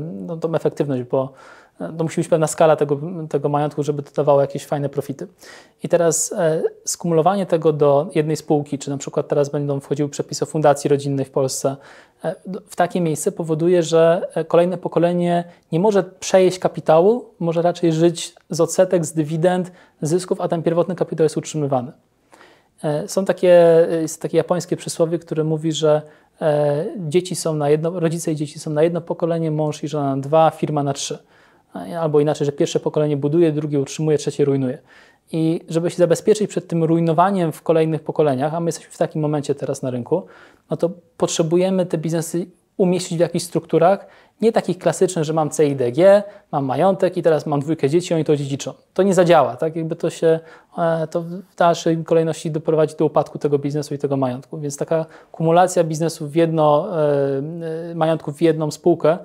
no, 0.00 0.36
tą 0.36 0.54
efektywność, 0.54 1.02
bo 1.02 1.32
to 1.78 2.04
musi 2.04 2.20
być 2.20 2.28
pewna 2.28 2.46
skala 2.46 2.76
tego, 2.76 3.00
tego 3.28 3.48
majątku, 3.48 3.82
żeby 3.82 4.02
to 4.02 4.10
dawało 4.16 4.40
jakieś 4.40 4.66
fajne 4.66 4.88
profity. 4.88 5.26
I 5.82 5.88
teraz 5.88 6.32
e, 6.32 6.62
skumulowanie 6.84 7.46
tego 7.46 7.72
do 7.72 8.10
jednej 8.14 8.36
spółki, 8.36 8.78
czy 8.78 8.90
na 8.90 8.98
przykład 8.98 9.28
teraz 9.28 9.48
będą 9.48 9.80
wchodziły 9.80 10.08
przepisy 10.08 10.44
o 10.44 10.46
fundacji 10.46 10.88
rodzinnej 10.88 11.24
w 11.24 11.30
Polsce, 11.30 11.76
e, 12.24 12.34
w 12.68 12.76
takie 12.76 13.00
miejsce 13.00 13.32
powoduje, 13.32 13.82
że 13.82 14.28
e, 14.34 14.44
kolejne 14.44 14.78
pokolenie 14.78 15.44
nie 15.72 15.80
może 15.80 16.02
przejeść 16.02 16.58
kapitału, 16.58 17.24
może 17.38 17.62
raczej 17.62 17.92
żyć 17.92 18.34
z 18.50 18.60
odsetek, 18.60 19.04
z 19.04 19.12
dywidend, 19.12 19.72
zysków, 20.02 20.40
a 20.40 20.48
ten 20.48 20.62
pierwotny 20.62 20.94
kapitał 20.94 21.24
jest 21.24 21.36
utrzymywany. 21.36 21.92
Są 23.06 23.24
takie, 23.24 23.86
jest 24.00 24.22
takie 24.22 24.36
japońskie 24.36 24.76
przysłowie, 24.76 25.18
które 25.18 25.44
mówi, 25.44 25.72
że 25.72 26.02
dzieci 26.96 27.36
są 27.36 27.54
na 27.54 27.70
jedno, 27.70 28.00
rodzice 28.00 28.32
i 28.32 28.36
dzieci 28.36 28.58
są 28.58 28.70
na 28.70 28.82
jedno 28.82 29.00
pokolenie, 29.00 29.50
mąż 29.50 29.84
i 29.84 29.88
żona 29.88 30.16
na 30.16 30.22
dwa, 30.22 30.50
firma 30.50 30.82
na 30.82 30.92
trzy 30.92 31.18
albo 31.74 32.20
inaczej, 32.20 32.44
że 32.44 32.52
pierwsze 32.52 32.80
pokolenie 32.80 33.16
buduje, 33.16 33.52
drugie 33.52 33.80
utrzymuje, 33.80 34.18
trzecie 34.18 34.44
rujnuje. 34.44 34.78
I 35.32 35.60
żeby 35.68 35.90
się 35.90 35.96
zabezpieczyć 35.96 36.50
przed 36.50 36.68
tym 36.68 36.84
rujnowaniem 36.84 37.52
w 37.52 37.62
kolejnych 37.62 38.02
pokoleniach, 38.02 38.54
a 38.54 38.60
my 38.60 38.68
jesteśmy 38.68 38.92
w 38.92 38.98
takim 38.98 39.22
momencie 39.22 39.54
teraz 39.54 39.82
na 39.82 39.90
rynku, 39.90 40.26
no 40.70 40.76
to 40.76 40.90
potrzebujemy 41.16 41.86
te 41.86 41.98
biznesy 41.98 42.46
umieścić 42.76 43.18
w 43.18 43.20
jakichś 43.20 43.44
strukturach, 43.44 44.06
nie 44.40 44.52
takich 44.52 44.78
klasycznych, 44.78 45.24
że 45.24 45.32
mam 45.32 45.50
CIDG, 45.50 45.98
mam 46.52 46.64
majątek 46.64 47.16
i 47.16 47.22
teraz 47.22 47.46
mam 47.46 47.60
dwójkę 47.60 47.88
dzieci, 47.88 48.14
oni 48.14 48.24
to 48.24 48.36
dziedziczą. 48.36 48.72
To 48.94 49.02
nie 49.02 49.14
zadziała, 49.14 49.56
tak? 49.56 49.76
Jakby 49.76 49.96
to 49.96 50.10
się 50.10 50.40
e, 50.78 51.06
to 51.10 51.22
w 51.22 51.54
dalszej 51.56 52.04
kolejności 52.04 52.50
doprowadzi 52.50 52.96
do 52.96 53.04
upadku 53.04 53.38
tego 53.38 53.58
biznesu 53.58 53.94
i 53.94 53.98
tego 53.98 54.16
majątku. 54.16 54.58
Więc 54.58 54.76
taka 54.76 55.06
kumulacja 55.32 55.84
biznesu 55.84 56.28
w 56.28 56.34
jedno, 56.34 56.88
e, 56.98 57.90
e, 57.90 57.94
majątku 57.94 58.32
w 58.32 58.42
jedną 58.42 58.70
spółkę 58.70 59.18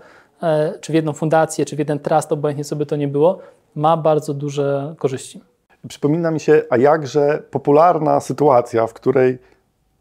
czy 0.81 0.91
w 0.91 0.95
jedną 0.95 1.13
fundację, 1.13 1.65
czy 1.65 1.75
w 1.75 1.79
jeden 1.79 1.99
trust, 1.99 2.31
obojętnie 2.31 2.63
co 2.63 2.75
by 2.75 2.85
to 2.85 2.95
nie 2.95 3.07
było, 3.07 3.39
ma 3.75 3.97
bardzo 3.97 4.33
duże 4.33 4.95
korzyści. 4.97 5.41
Przypomina 5.87 6.31
mi 6.31 6.39
się, 6.39 6.61
a 6.69 6.77
jakże 6.77 7.43
popularna 7.51 8.19
sytuacja, 8.19 8.87
w 8.87 8.93
której 8.93 9.37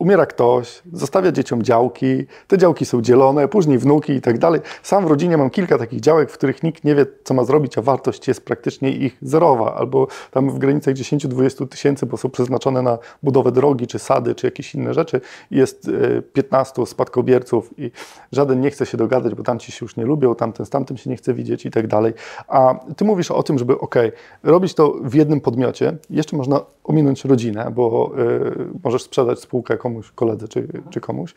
umiera 0.03 0.27
ktoś, 0.27 0.83
zostawia 0.93 1.33
dzieciom 1.33 1.63
działki, 1.63 2.27
te 2.47 2.59
działki 2.59 2.87
są 2.87 3.03
dzielone, 3.03 3.49
później 3.49 3.79
wnuki 3.79 4.13
i 4.13 4.21
tak 4.21 4.39
dalej. 4.39 4.61
Sam 4.83 5.05
w 5.07 5.09
rodzinie 5.09 5.37
mam 5.37 5.51
kilka 5.51 5.79
takich 5.79 6.01
działek, 6.01 6.31
w 6.31 6.35
których 6.35 6.63
nikt 6.63 6.85
nie 6.85 6.95
wie, 6.95 7.07
co 7.25 7.35
ma 7.35 7.45
zrobić, 7.45 7.79
a 7.79 7.83
wartość 7.83 8.29
jest 8.29 8.45
praktycznie 8.45 8.91
ich 8.91 9.17
zerowa, 9.23 9.75
albo 9.75 10.07
tam 10.31 10.51
w 10.51 10.59
granicach 10.59 10.95
10-20 10.95 11.69
tysięcy, 11.69 12.07
bo 12.07 12.17
są 12.17 12.31
przeznaczone 12.31 12.83
na 12.83 12.99
budowę 13.23 13.53
drogi, 13.53 13.87
czy 13.87 13.99
sady, 13.99 14.35
czy 14.35 14.47
jakieś 14.47 14.75
inne 14.75 14.95
rzeczy. 14.95 15.21
Jest 15.51 15.91
15 16.33 16.83
e, 16.83 16.87
spadkobierców 16.87 17.79
i 17.79 17.91
żaden 18.33 18.61
nie 18.61 18.71
chce 18.71 18.87
się 18.87 18.99
dogadać, 18.99 19.35
bo 19.35 19.43
tamci 19.43 19.73
się 19.73 19.85
już 19.85 19.97
nie 19.97 20.05
lubią, 20.05 20.35
tamten 20.35 20.67
z 20.67 20.71
tamtym 20.71 20.97
się 20.97 21.11
nie 21.11 21.17
chce 21.17 21.35
widzieć 21.35 21.67
i 21.67 21.71
tak 21.71 21.87
dalej. 21.87 22.13
A 22.49 22.75
ty 22.97 23.05
mówisz 23.05 23.31
o 23.31 23.43
tym, 23.43 23.59
żeby 23.59 23.79
ok, 23.79 23.95
robić 24.43 24.75
to 24.75 24.95
w 25.03 25.15
jednym 25.15 25.41
podmiocie, 25.41 25.97
jeszcze 26.11 26.37
można 26.37 26.61
ominąć 26.85 27.25
rodzinę, 27.25 27.73
bo 27.75 28.13
y, 28.19 28.81
możesz 28.85 29.03
sprzedać 29.03 29.41
spółkę 29.41 29.77
komuś, 29.77 29.92
koledze 30.15 30.49
czy, 30.49 30.69
czy 30.91 31.01
komuś. 31.01 31.35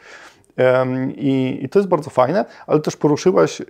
I, 1.16 1.60
I, 1.62 1.70
to 1.70 1.80
jest 1.80 1.90
bardzo 1.90 2.10
fajne, 2.10 2.46
ale 2.68 2.80
też 2.80 2.98
poruszyłaś 2.98 3.62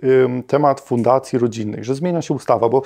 temat 0.46 0.80
fundacji 0.80 1.38
rodzinnych, 1.38 1.84
że 1.84 1.94
zmienia 1.94 2.22
się 2.22 2.34
ustawa, 2.34 2.68
bo 2.68 2.82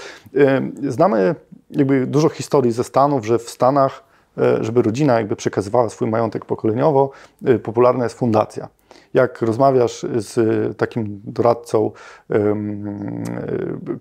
znamy 0.88 1.34
jakby 1.70 2.06
dużo 2.06 2.28
historii 2.28 2.72
ze 2.72 2.84
Stanów, 2.84 3.26
że 3.26 3.38
w 3.38 3.50
Stanach, 3.50 4.04
e, 4.38 4.64
żeby 4.64 4.82
rodzina 4.82 5.14
jakby 5.14 5.36
przekazywała 5.36 5.88
swój 5.88 6.08
majątek 6.08 6.44
pokoleniowo, 6.44 7.10
e, 7.44 7.58
popularna 7.58 8.04
jest 8.04 8.18
fundacja 8.18 8.68
jak 9.14 9.42
rozmawiasz 9.42 10.06
z 10.16 10.76
takim 10.76 11.20
doradcą, 11.24 11.90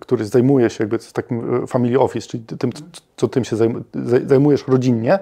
który 0.00 0.24
zajmuje 0.24 0.70
się 0.70 0.84
jakby 0.84 0.98
takim 1.12 1.66
family 1.66 2.00
office, 2.00 2.28
czyli 2.28 2.44
tym, 2.44 2.70
co 3.16 3.28
tym 3.28 3.44
się 3.44 3.56
zajmujesz 4.26 4.68
rodzinnie, 4.68 5.18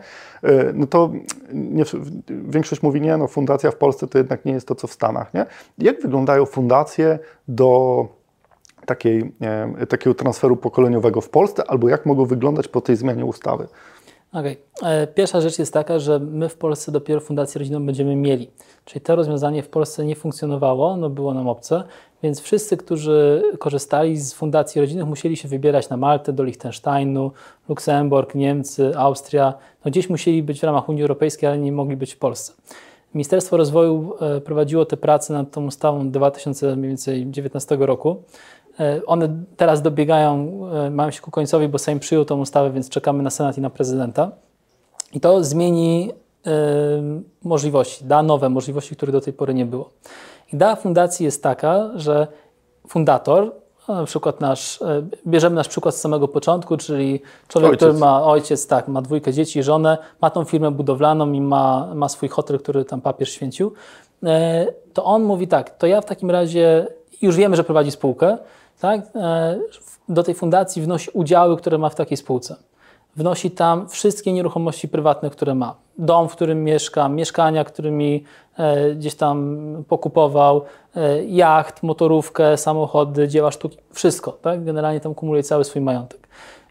no 0.74 0.86
to 0.86 1.10
nie, 1.52 1.84
większość 2.28 2.82
mówi, 2.82 3.00
nie, 3.00 3.16
no 3.16 3.28
fundacja 3.28 3.70
w 3.70 3.76
Polsce 3.76 4.06
to 4.06 4.18
jednak 4.18 4.44
nie 4.44 4.52
jest 4.52 4.68
to, 4.68 4.74
co 4.74 4.86
w 4.86 4.92
Stanach, 4.92 5.34
nie? 5.34 5.46
Jak 5.78 6.02
wyglądają 6.02 6.46
fundacje 6.46 7.18
do 7.48 8.06
takiej, 8.86 9.32
takiego 9.88 10.14
transferu 10.14 10.56
pokoleniowego 10.56 11.20
w 11.20 11.28
Polsce, 11.28 11.70
albo 11.70 11.88
jak 11.88 12.06
mogą 12.06 12.24
wyglądać 12.24 12.68
po 12.68 12.80
tej 12.80 12.96
zmianie 12.96 13.24
ustawy? 13.24 13.68
Okay. 14.32 14.56
E, 14.82 15.06
pierwsza 15.06 15.40
rzecz 15.40 15.58
jest 15.58 15.72
taka, 15.72 15.98
że 15.98 16.18
my 16.18 16.48
w 16.48 16.56
Polsce 16.56 16.92
dopiero 16.92 17.20
Fundację 17.20 17.58
Rodzinną 17.58 17.86
będziemy 17.86 18.16
mieli. 18.16 18.50
Czyli 18.84 19.00
to 19.00 19.16
rozwiązanie 19.16 19.62
w 19.62 19.68
Polsce 19.68 20.04
nie 20.04 20.16
funkcjonowało, 20.16 20.96
no 20.96 21.10
było 21.10 21.34
nam 21.34 21.48
obce, 21.48 21.84
więc 22.22 22.40
wszyscy, 22.40 22.76
którzy 22.76 23.42
korzystali 23.58 24.16
z 24.16 24.32
Fundacji 24.34 24.80
Rodzinnych 24.80 25.06
musieli 25.06 25.36
się 25.36 25.48
wybierać 25.48 25.88
na 25.88 25.96
Maltę, 25.96 26.32
do 26.32 26.44
Liechtensteinu, 26.44 27.32
Luksemburg, 27.68 28.34
Niemcy, 28.34 28.92
Austria. 28.96 29.54
No 29.84 29.90
gdzieś 29.90 30.10
musieli 30.10 30.42
być 30.42 30.60
w 30.60 30.62
ramach 30.62 30.88
Unii 30.88 31.02
Europejskiej, 31.02 31.48
ale 31.48 31.58
nie 31.58 31.72
mogli 31.72 31.96
być 31.96 32.14
w 32.14 32.18
Polsce. 32.18 32.52
Ministerstwo 33.14 33.56
Rozwoju 33.56 34.14
e, 34.20 34.40
prowadziło 34.40 34.84
te 34.84 34.96
prace 34.96 35.32
nad 35.32 35.50
tą 35.50 35.66
ustawą 35.66 36.10
2019 36.10 37.76
roku. 37.80 38.22
E, 38.80 39.06
one 39.06 39.44
teraz 39.56 39.82
dobiegają, 39.82 40.60
e, 40.86 40.90
mają 40.90 41.10
się 41.10 41.20
ku 41.20 41.30
końcowi, 41.30 41.68
bo 41.68 41.78
Sejm 41.78 41.98
przyjął 41.98 42.24
tą 42.24 42.40
ustawę, 42.40 42.70
więc 42.70 42.88
czekamy 42.88 43.22
na 43.22 43.30
Senat 43.30 43.58
i 43.58 43.60
na 43.60 43.70
prezydenta. 43.70 44.30
I 45.12 45.20
to 45.20 45.44
zmieni 45.44 46.10
y, 46.46 46.50
możliwości, 47.44 48.04
da 48.04 48.22
nowe 48.22 48.48
możliwości, 48.48 48.96
których 48.96 49.12
do 49.12 49.20
tej 49.20 49.32
pory 49.32 49.54
nie 49.54 49.66
było. 49.66 49.90
Idea 50.52 50.76
fundacji 50.76 51.24
jest 51.24 51.42
taka, 51.42 51.90
że 51.94 52.26
fundator, 52.88 53.52
na 53.88 54.04
przykład 54.04 54.40
nasz, 54.40 54.80
bierzemy 55.26 55.56
nasz 55.56 55.68
przykład 55.68 55.94
z 55.94 56.00
samego 56.00 56.28
początku, 56.28 56.76
czyli 56.76 57.20
człowiek, 57.48 57.70
ojciec. 57.70 57.88
który 57.88 58.00
ma 58.00 58.24
ojciec, 58.24 58.66
tak, 58.66 58.88
ma 58.88 59.02
dwójkę 59.02 59.32
dzieci, 59.32 59.62
żonę, 59.62 59.98
ma 60.20 60.30
tą 60.30 60.44
firmę 60.44 60.70
budowlaną 60.70 61.32
i 61.32 61.40
ma, 61.40 61.94
ma 61.94 62.08
swój 62.08 62.28
hotel, 62.28 62.58
który 62.58 62.84
tam 62.84 63.00
papier 63.00 63.28
święcił, 63.28 63.72
to 64.92 65.04
on 65.04 65.22
mówi 65.22 65.48
tak, 65.48 65.78
to 65.78 65.86
ja 65.86 66.00
w 66.00 66.04
takim 66.04 66.30
razie 66.30 66.86
już 67.22 67.36
wiemy, 67.36 67.56
że 67.56 67.64
prowadzi 67.64 67.90
spółkę, 67.90 68.38
tak, 68.80 69.00
e, 69.14 69.58
do 70.08 70.22
tej 70.22 70.34
fundacji 70.34 70.82
wnosi 70.82 71.10
udziały, 71.10 71.56
które 71.56 71.78
ma 71.78 71.88
w 71.88 71.94
takiej 71.94 72.16
spółce. 72.16 72.56
Wnosi 73.16 73.50
tam 73.50 73.88
wszystkie 73.88 74.32
nieruchomości 74.32 74.88
prywatne, 74.88 75.30
które 75.30 75.54
ma. 75.54 75.74
Dom, 75.98 76.28
w 76.28 76.32
którym 76.32 76.64
mieszka, 76.64 77.08
mieszkania, 77.08 77.64
którymi 77.64 78.24
e, 78.58 78.94
gdzieś 78.94 79.14
tam 79.14 79.58
pokupował, 79.88 80.64
e, 80.96 81.24
jacht, 81.24 81.82
motorówkę, 81.82 82.56
samochody, 82.56 83.28
dzieła 83.28 83.50
sztuki, 83.50 83.78
wszystko. 83.92 84.32
Tak? 84.32 84.64
Generalnie 84.64 85.00
tam 85.00 85.14
kumuluje 85.14 85.42
cały 85.42 85.64
swój 85.64 85.82
majątek. 85.82 86.28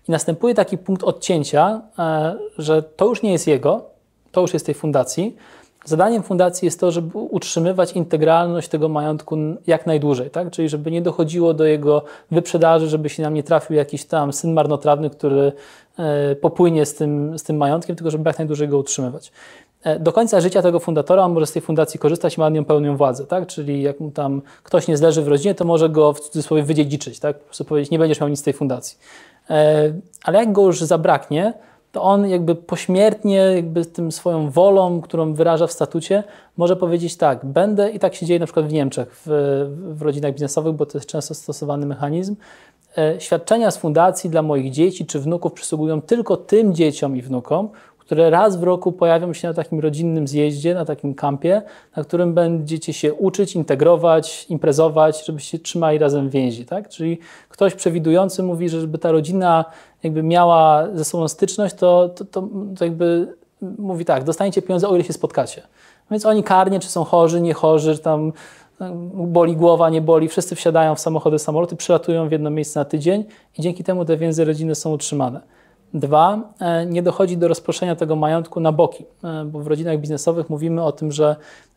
I 0.10 0.12
następuje 0.12 0.56
taki 0.56 0.78
punkt 0.78 1.04
odcięcia, 1.04 1.82
że 2.58 2.84
to 2.84 3.06
już 3.06 3.22
nie 3.22 3.32
jest 3.32 3.48
jego, 3.48 3.82
to 4.32 4.42
już 4.42 4.54
jest 4.54 4.66
tej 4.66 4.76
fundacji, 4.76 5.36
Zadaniem 5.88 6.24
fundacji 6.24 6.66
jest 6.66 6.80
to, 6.80 6.92
żeby 6.92 7.18
utrzymywać 7.18 7.94
integralność 7.94 8.68
tego 8.68 8.90
majątku 8.90 9.38
jak 9.68 9.86
najdłużej, 9.86 10.30
tak? 10.30 10.52
czyli 10.52 10.70
żeby 10.70 10.92
nie 10.92 11.02
dochodziło 11.02 11.54
do 11.54 11.66
jego 11.66 12.04
wyprzedaży, 12.32 12.88
żeby 12.90 13.10
się 13.10 13.24
nam 13.24 13.34
nie 13.34 13.44
trafił 13.44 13.76
jakiś 13.76 14.06
tam 14.06 14.34
syn 14.34 14.54
marnotrawny, 14.54 15.10
który 15.10 15.52
e, 16.00 16.36
popłynie 16.36 16.86
z 16.86 16.96
tym, 16.96 17.40
z 17.40 17.44
tym 17.44 17.58
majątkiem, 17.58 17.96
tylko 17.96 18.12
żeby 18.12 18.30
jak 18.30 18.38
najdłużej 18.38 18.68
go 18.68 18.78
utrzymywać. 18.78 19.32
E, 19.84 20.00
do 20.00 20.14
końca 20.14 20.42
życia 20.42 20.62
tego 20.62 20.80
fundatora 20.80 21.24
on 21.24 21.34
może 21.34 21.46
z 21.46 21.52
tej 21.52 21.62
fundacji 21.62 22.00
korzystać 22.00 22.38
ma 22.38 22.46
nad 22.46 22.54
nią 22.54 22.66
pełną 22.66 22.98
władzę, 22.98 23.26
tak? 23.26 23.48
Czyli 23.48 23.82
jak 23.82 24.00
mu 24.00 24.12
tam 24.12 24.42
ktoś 24.64 24.88
nie 24.88 24.98
zleży 24.98 25.22
w 25.22 25.28
rodzinie, 25.28 25.56
to 25.56 25.66
może 25.66 25.90
go 25.90 26.14
w 26.14 26.20
cudzysłowie 26.20 26.64
wydziedziczyć, 26.64 27.20
tak? 27.20 27.40
Po 27.40 27.46
prostu 27.46 27.66
powiedzieć, 27.66 27.92
nie 27.92 28.00
będziesz 28.00 28.20
miał 28.20 28.30
nic 28.30 28.40
z 28.40 28.44
tej 28.44 28.54
fundacji. 28.54 28.98
E, 29.50 29.94
ale 30.24 30.40
jak 30.40 30.52
go 30.52 30.66
już 30.66 30.82
zabraknie, 30.82 31.54
to 31.92 32.04
on 32.04 32.30
jakby 32.30 32.56
pośmiertnie, 32.56 33.36
jakby 33.36 33.86
tym 33.86 34.12
swoją 34.12 34.50
wolą, 34.50 35.02
którą 35.02 35.34
wyraża 35.34 35.68
w 35.68 35.72
statucie, 35.72 36.24
może 36.58 36.76
powiedzieć 36.76 37.18
tak, 37.18 37.46
będę, 37.46 37.90
i 37.90 38.00
tak 38.00 38.16
się 38.16 38.26
dzieje 38.26 38.40
na 38.40 38.46
przykład 38.46 38.66
w 38.66 38.74
Niemczech, 38.74 39.22
w, 39.26 39.30
w 39.98 40.02
rodzinach 40.02 40.34
biznesowych, 40.34 40.74
bo 40.74 40.86
to 40.86 40.98
jest 40.98 41.10
często 41.10 41.34
stosowany 41.34 41.86
mechanizm, 41.86 42.36
e, 42.98 43.22
świadczenia 43.22 43.72
z 43.72 43.78
fundacji 43.78 44.30
dla 44.30 44.42
moich 44.42 44.72
dzieci 44.72 45.06
czy 45.06 45.20
wnuków 45.20 45.54
przysługują 45.54 46.02
tylko 46.02 46.38
tym 46.38 46.76
dzieciom 46.76 47.18
i 47.18 47.22
wnukom, 47.22 47.70
które 48.08 48.30
raz 48.30 48.56
w 48.56 48.64
roku 48.64 48.92
pojawią 48.92 49.34
się 49.34 49.48
na 49.48 49.54
takim 49.54 49.80
rodzinnym 49.80 50.28
zjeździe, 50.28 50.74
na 50.74 50.86
takim 50.86 51.14
kampie, 51.14 51.62
na 51.96 52.04
którym 52.04 52.34
będziecie 52.34 52.94
się 52.94 53.14
uczyć, 53.14 53.56
integrować, 53.56 54.46
imprezować, 54.50 55.26
żebyście 55.26 55.60
trzymali 55.60 55.98
razem 55.98 56.30
więzi. 56.30 56.66
Tak? 56.66 56.90
Czyli 56.90 57.20
ktoś 57.50 57.74
przewidujący 57.74 58.44
mówi, 58.44 58.70
że 58.70 58.82
żeby 58.82 58.98
ta 58.98 59.12
rodzina 59.12 59.66
jakby 60.04 60.24
miała 60.24 60.88
ze 60.94 61.06
sobą 61.06 61.28
styczność, 61.28 61.76
to, 61.76 62.10
to, 62.10 62.26
to, 62.26 62.48
to 62.78 62.86
jakby 62.86 63.34
mówi 63.62 64.06
tak, 64.06 64.24
dostaniecie 64.24 64.62
pieniądze, 64.62 64.88
o 64.88 64.96
ile 64.96 65.04
się 65.04 65.14
spotkacie. 65.14 65.62
Więc 66.12 66.26
oni 66.26 66.44
karnie, 66.44 66.80
czy 66.80 66.88
są 66.88 67.04
chorzy, 67.04 67.42
nie 67.42 67.54
chorzy, 67.54 67.98
tam 67.98 68.34
boli 69.14 69.56
głowa, 69.56 69.90
nie 69.90 70.02
boli, 70.02 70.28
wszyscy 70.28 70.56
wsiadają 70.56 70.96
w 70.96 71.00
samochody, 71.00 71.40
samoloty, 71.40 71.76
przylatują 71.76 72.30
w 72.30 72.32
jedno 72.32 72.50
miejsce 72.50 72.80
na 72.80 72.86
tydzień 72.86 73.26
i 73.58 73.62
dzięki 73.62 73.84
temu 73.84 74.06
te 74.06 74.18
więzy 74.18 74.46
rodziny 74.46 74.76
są 74.76 74.94
utrzymane. 74.94 75.42
Dwa, 75.94 76.40
e, 76.60 76.86
nie 76.86 77.04
dochodzi 77.04 77.38
do 77.38 77.48
rozproszenia 77.48 77.96
tego 77.96 78.16
majątku 78.16 78.60
na 78.60 78.72
boki, 78.72 79.06
e, 79.24 79.46
bo 79.46 79.60
w 79.60 79.68
rodzinach 79.68 80.00
biznesowych 80.00 80.50
mówimy 80.50 80.84
o 80.84 80.92
tym, 80.92 81.12
że 81.12 81.36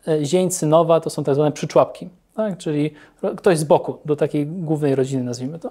e, 0.09 0.25
zień 0.25 0.51
synowa 0.51 1.01
to 1.01 1.11
są 1.11 1.25
tak 1.25 1.35
zwane 1.35 1.53
przyczłapki, 1.53 2.09
tak? 2.37 2.59
czyli 2.59 2.95
ktoś 3.37 3.59
z 3.59 3.65
boku 3.65 3.99
do 4.05 4.17
takiej 4.17 4.47
głównej 4.47 4.95
rodziny, 4.95 5.25
nazwijmy 5.25 5.59
to. 5.59 5.71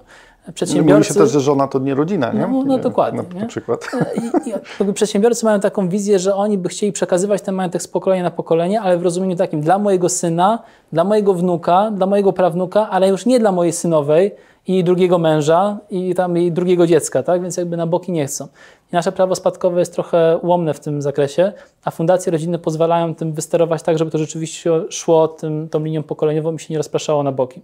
Przedsiębiorcy... 0.54 0.93
Mówi 0.93 1.08
się 1.08 1.13
też, 1.13 1.32
że 1.32 1.39
żona 1.39 1.67
to 1.67 1.80
nie 1.80 1.95
rodzina, 1.95 2.34
nie? 2.34 2.39
No, 2.39 2.63
no 2.65 2.78
dokładnie. 2.78 3.23
Na, 3.34 3.39
na 3.39 3.45
przykład. 3.45 3.88
I, 4.15 4.49
i, 4.89 4.93
przedsiębiorcy 4.93 5.45
mają 5.45 5.60
taką 5.60 5.89
wizję, 5.89 6.19
że 6.19 6.36
oni 6.36 6.58
by 6.58 6.69
chcieli 6.69 6.91
przekazywać 6.91 7.41
ten 7.41 7.56
majątek 7.56 7.82
z 7.82 7.88
pokolenia 7.88 8.23
na 8.23 8.32
pokolenie, 8.32 8.82
ale 8.82 8.97
w 8.97 9.04
rozumieniu 9.04 9.36
takim 9.36 9.62
dla 9.62 9.80
mojego 9.80 10.10
syna, 10.10 10.60
dla 10.93 11.04
mojego 11.04 11.34
wnuka, 11.34 11.91
dla 11.91 12.06
mojego 12.06 12.34
prawnuka, 12.34 12.89
ale 12.89 13.10
już 13.10 13.25
nie 13.25 13.39
dla 13.39 13.52
mojej 13.52 13.73
synowej, 13.73 14.32
i 14.69 14.84
drugiego 14.84 15.17
męża 15.17 15.77
i 15.89 16.15
tam 16.15 16.38
i 16.38 16.51
drugiego 16.51 16.88
dziecka, 16.88 17.23
tak? 17.23 17.41
Więc 17.41 17.58
jakby 17.58 17.77
na 17.77 17.88
boki 17.88 18.12
nie 18.12 18.25
chcą. 18.25 18.47
I 18.91 18.95
nasze 18.95 19.12
prawo 19.12 19.36
spadkowe 19.36 19.79
jest 19.79 19.93
trochę 19.93 20.38
ułomne 20.38 20.73
w 20.73 20.79
tym 20.79 21.01
zakresie, 21.01 21.53
a 21.84 21.91
fundacje 21.91 22.32
rodzinne 22.32 22.60
pozwalają 22.60 23.15
tym 23.15 23.34
wysterować 23.34 23.84
tak, 23.84 23.97
żeby 23.97 24.12
to 24.12 24.17
rzeczywiście 24.17 24.71
szło 24.89 25.27
tym, 25.27 25.69
tą 25.69 25.84
linią 25.84 26.03
pokoleniową 26.03 26.53
i 26.53 26.60
się 26.60 26.73
nie 26.73 26.77
rozpraszało 26.77 27.23
na 27.23 27.32
boki. 27.32 27.62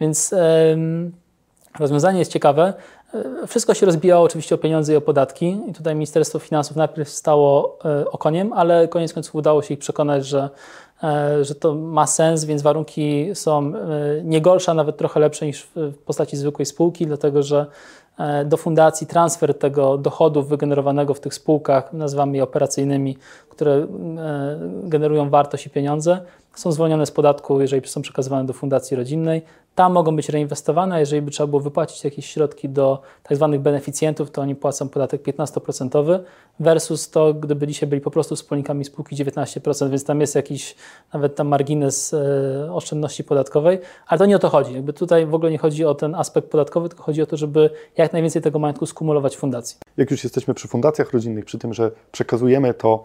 Więc 0.00 0.34
rozwiązanie 1.78 2.18
jest 2.18 2.32
ciekawe. 2.32 2.72
E, 3.14 3.46
wszystko 3.46 3.74
się 3.74 3.86
rozbijało 3.86 4.24
oczywiście 4.24 4.54
o 4.54 4.58
pieniądze 4.58 4.92
i 4.92 4.96
o 4.96 5.00
podatki 5.00 5.60
i 5.68 5.72
tutaj 5.72 5.94
Ministerstwo 5.94 6.38
Finansów 6.38 6.76
najpierw 6.76 7.08
stało 7.08 7.78
e, 7.84 8.10
okoniem, 8.10 8.52
ale 8.52 8.88
koniec 8.88 9.12
końców 9.12 9.34
udało 9.34 9.62
się 9.62 9.74
ich 9.74 9.80
przekonać, 9.80 10.26
że 10.26 10.50
że 11.42 11.54
to 11.54 11.74
ma 11.74 12.06
sens, 12.06 12.44
więc 12.44 12.62
warunki 12.62 13.30
są 13.34 13.72
e, 13.74 13.80
nie 14.24 14.40
gorsze, 14.40 14.70
a 14.70 14.74
nawet 14.74 14.96
trochę 14.96 15.20
lepsze 15.20 15.46
niż 15.46 15.62
w 15.76 15.98
postaci 16.06 16.36
zwykłej 16.36 16.66
spółki, 16.66 17.06
dlatego 17.06 17.42
że 17.42 17.66
e, 18.18 18.44
do 18.44 18.56
fundacji 18.56 19.06
transfer 19.06 19.58
tego 19.58 19.98
dochodu 19.98 20.42
wygenerowanego 20.42 21.14
w 21.14 21.20
tych 21.20 21.34
spółkach, 21.34 21.92
nazywamy 21.92 22.36
je 22.36 22.42
operacyjnymi, 22.42 23.16
które 23.48 23.86
generują 24.84 25.30
wartość 25.30 25.66
i 25.66 25.70
pieniądze, 25.70 26.20
są 26.54 26.72
zwolnione 26.72 27.06
z 27.06 27.10
podatku, 27.10 27.60
jeżeli 27.60 27.88
są 27.88 28.02
przekazywane 28.02 28.46
do 28.46 28.52
fundacji 28.52 28.96
rodzinnej. 28.96 29.42
Tam 29.74 29.92
mogą 29.92 30.16
być 30.16 30.28
reinwestowane, 30.28 31.00
jeżeli 31.00 31.22
by 31.22 31.30
trzeba 31.30 31.46
było 31.46 31.60
wypłacić 31.60 32.04
jakieś 32.04 32.26
środki 32.26 32.68
do 32.68 33.02
tak 33.22 33.36
zwanych 33.36 33.60
beneficjentów, 33.60 34.30
to 34.30 34.42
oni 34.42 34.54
płacą 34.54 34.88
podatek 34.88 35.22
15% 35.22 36.20
versus 36.60 37.10
to, 37.10 37.34
gdyby 37.34 37.66
dzisiaj 37.66 37.88
byli 37.88 38.00
po 38.00 38.10
prostu 38.10 38.36
wspólnikami 38.36 38.84
spółki 38.84 39.16
19%, 39.16 39.90
więc 39.90 40.04
tam 40.04 40.20
jest 40.20 40.34
jakiś 40.34 40.74
nawet 41.12 41.36
tam 41.36 41.48
margines 41.48 42.14
e, 42.14 42.72
oszczędności 42.72 43.24
podatkowej, 43.24 43.78
ale 44.06 44.18
to 44.18 44.26
nie 44.26 44.36
o 44.36 44.38
to 44.38 44.48
chodzi. 44.48 44.74
Jakby 44.74 44.92
tutaj 44.92 45.26
w 45.26 45.34
ogóle 45.34 45.50
nie 45.50 45.58
chodzi 45.58 45.84
o 45.84 45.94
ten 45.94 46.14
aspekt 46.14 46.50
podatkowy, 46.50 46.88
tylko 46.88 47.02
chodzi 47.02 47.22
o 47.22 47.26
to, 47.26 47.36
żeby 47.36 47.70
jak 47.96 48.12
najwięcej 48.12 48.42
tego 48.42 48.58
majątku 48.58 48.86
skumulować 48.86 49.36
w 49.36 49.38
fundacji. 49.38 49.76
Jak 49.96 50.10
już 50.10 50.24
jesteśmy 50.24 50.54
przy 50.54 50.68
fundacjach 50.68 51.12
rodzinnych, 51.12 51.44
przy 51.44 51.58
tym, 51.58 51.74
że 51.74 51.90
przekazujemy 52.12 52.74
to 52.74 53.04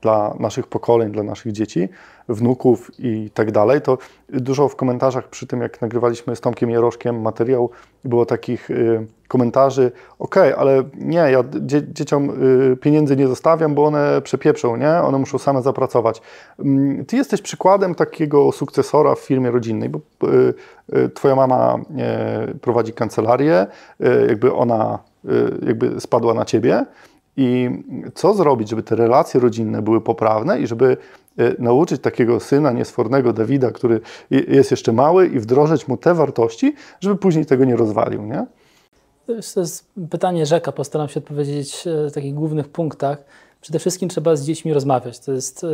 dla 0.00 0.34
naszych 0.38 0.66
pokoleń, 0.66 1.12
dla 1.12 1.22
naszych 1.22 1.52
dzieci, 1.52 1.88
wnuków 2.28 2.90
i 2.98 3.30
tak 3.34 3.52
dalej, 3.52 3.80
to 3.80 3.98
dużo 4.28 4.68
w 4.68 4.76
komentarzach 4.76 5.28
przy 5.28 5.46
tym, 5.46 5.60
jak 5.60 5.80
nagrywaliśmy 5.80 6.36
z 6.36 6.40
Tomkiem 6.40 6.70
Jaroszkiem 6.70 7.22
materiał, 7.22 7.70
było 8.04 8.26
takich 8.26 8.70
y, 8.70 9.06
komentarzy, 9.28 9.92
ok, 10.18 10.36
ale 10.36 10.82
nie, 10.94 11.16
ja 11.16 11.44
dzie 11.60 11.82
dzieciom 11.92 12.30
y, 12.72 12.76
pieniędzy 12.76 13.16
nie 13.16 13.28
zostawiam, 13.28 13.74
bo 13.74 13.84
one 13.84 14.20
przepieprzą, 14.22 14.76
nie? 14.76 14.90
One 14.90 15.18
muszą 15.18 15.38
same 15.38 15.62
zapracować. 15.62 16.22
Mm, 16.58 17.04
ty 17.04 17.16
jesteś 17.16 17.42
przykładem 17.42 17.94
takiego 17.94 18.52
sukcesora 18.52 19.14
w 19.14 19.18
firmie 19.18 19.50
rodzinnej, 19.50 19.88
bo 19.88 20.00
y, 20.28 21.08
twoja 21.14 21.36
mama 21.36 21.78
prowadzi 22.60 22.92
kancelarię, 22.92 23.66
jakby 24.28 24.52
ona 24.52 24.98
jakby 25.66 26.00
spadła 26.00 26.34
na 26.34 26.44
ciebie, 26.44 26.84
i 27.36 27.70
co 28.14 28.34
zrobić, 28.34 28.68
żeby 28.68 28.82
te 28.82 28.96
relacje 28.96 29.40
rodzinne 29.40 29.82
były 29.82 30.00
poprawne 30.00 30.60
i 30.60 30.66
żeby 30.66 30.96
e, 31.36 31.62
nauczyć 31.62 32.02
takiego 32.02 32.40
syna 32.40 32.72
niesfornego 32.72 33.32
Dawida, 33.32 33.70
który 33.70 34.00
jest 34.30 34.70
jeszcze 34.70 34.92
mały 34.92 35.26
i 35.26 35.40
wdrożyć 35.40 35.88
mu 35.88 35.96
te 35.96 36.14
wartości, 36.14 36.74
żeby 37.00 37.16
później 37.16 37.46
tego 37.46 37.64
nie 37.64 37.76
rozwalił, 37.76 38.22
nie? 38.22 38.46
To 39.26 39.60
jest 39.60 39.84
pytanie 40.10 40.46
rzeka, 40.46 40.72
postaram 40.72 41.08
się 41.08 41.20
odpowiedzieć 41.20 41.86
e, 41.86 42.10
w 42.10 42.12
takich 42.12 42.34
głównych 42.34 42.68
punktach. 42.68 43.24
Przede 43.60 43.78
wszystkim 43.78 44.08
trzeba 44.08 44.36
z 44.36 44.44
dziećmi 44.44 44.72
rozmawiać. 44.72 45.18
To 45.18 45.32
jest, 45.32 45.64
e, 45.64 45.68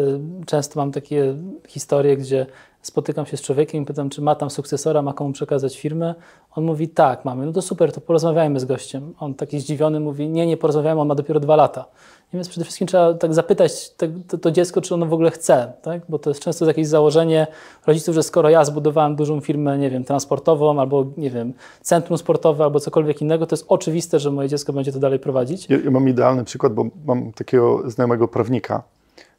często 0.46 0.80
mam 0.80 0.92
takie 0.92 1.34
historie, 1.68 2.16
gdzie 2.16 2.46
spotykam 2.82 3.26
się 3.26 3.36
z 3.36 3.42
człowiekiem 3.42 3.82
i 3.82 3.86
pytam, 3.86 4.10
czy 4.10 4.22
ma 4.22 4.34
tam 4.34 4.50
sukcesora, 4.50 5.02
ma 5.02 5.12
komu 5.12 5.32
przekazać 5.32 5.78
firmę. 5.78 6.14
On 6.56 6.64
mówi, 6.64 6.88
tak, 6.88 7.24
mamy. 7.24 7.46
No 7.46 7.52
to 7.52 7.62
super, 7.62 7.92
to 7.92 8.00
porozmawiajmy 8.00 8.60
z 8.60 8.64
gościem. 8.64 9.14
On 9.20 9.34
taki 9.34 9.60
zdziwiony 9.60 10.00
mówi, 10.00 10.28
nie, 10.28 10.46
nie 10.46 10.56
porozmawiajmy, 10.56 11.00
on 11.00 11.08
ma 11.08 11.14
dopiero 11.14 11.40
dwa 11.40 11.56
lata. 11.56 11.84
I 12.32 12.36
więc 12.36 12.48
przede 12.48 12.64
wszystkim 12.64 12.86
trzeba 12.86 13.14
tak 13.14 13.34
zapytać 13.34 13.90
te, 13.90 14.08
to, 14.08 14.38
to, 14.38 14.50
dziecko, 14.50 14.80
czy 14.80 14.94
ono 14.94 15.06
w 15.06 15.12
ogóle 15.12 15.30
chce, 15.30 15.72
tak? 15.82 16.02
bo 16.08 16.18
to 16.18 16.30
jest 16.30 16.42
często 16.42 16.66
jakieś 16.66 16.86
założenie 16.86 17.46
rodziców, 17.86 18.14
że 18.14 18.22
skoro 18.22 18.50
ja 18.50 18.64
zbudowałem 18.64 19.16
dużą 19.16 19.40
firmę, 19.40 19.78
nie 19.78 19.90
wiem, 19.90 20.04
transportową, 20.04 20.80
albo 20.80 21.06
nie 21.16 21.30
wiem, 21.30 21.52
centrum 21.80 22.18
sportowe, 22.18 22.64
albo 22.64 22.80
cokolwiek 22.80 23.22
innego, 23.22 23.46
to 23.46 23.56
jest 23.56 23.64
oczywiste, 23.68 24.18
że 24.18 24.30
moje 24.30 24.48
dziecko 24.48 24.72
będzie 24.72 24.92
to 24.92 24.98
dalej 24.98 25.18
prowadzić. 25.18 25.70
Ja, 25.70 25.78
ja 25.84 25.90
mam 25.90 26.08
idealny 26.08 26.44
przykład, 26.44 26.74
bo 26.74 26.86
mam 27.04 27.32
takiego 27.32 27.90
znajomego 27.90 28.28
prawnika, 28.28 28.82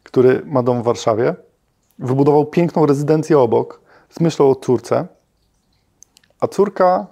który 0.03 0.41
ma 0.45 0.63
dom 0.63 0.81
w 0.81 0.85
Warszawie, 0.85 1.35
wybudował 2.01 2.45
piękną 2.45 2.85
rezydencję 2.85 3.39
obok 3.39 3.81
z 4.09 4.19
myślą 4.19 4.49
o 4.49 4.55
córce, 4.55 5.07
a 6.39 6.47
córka 6.47 7.07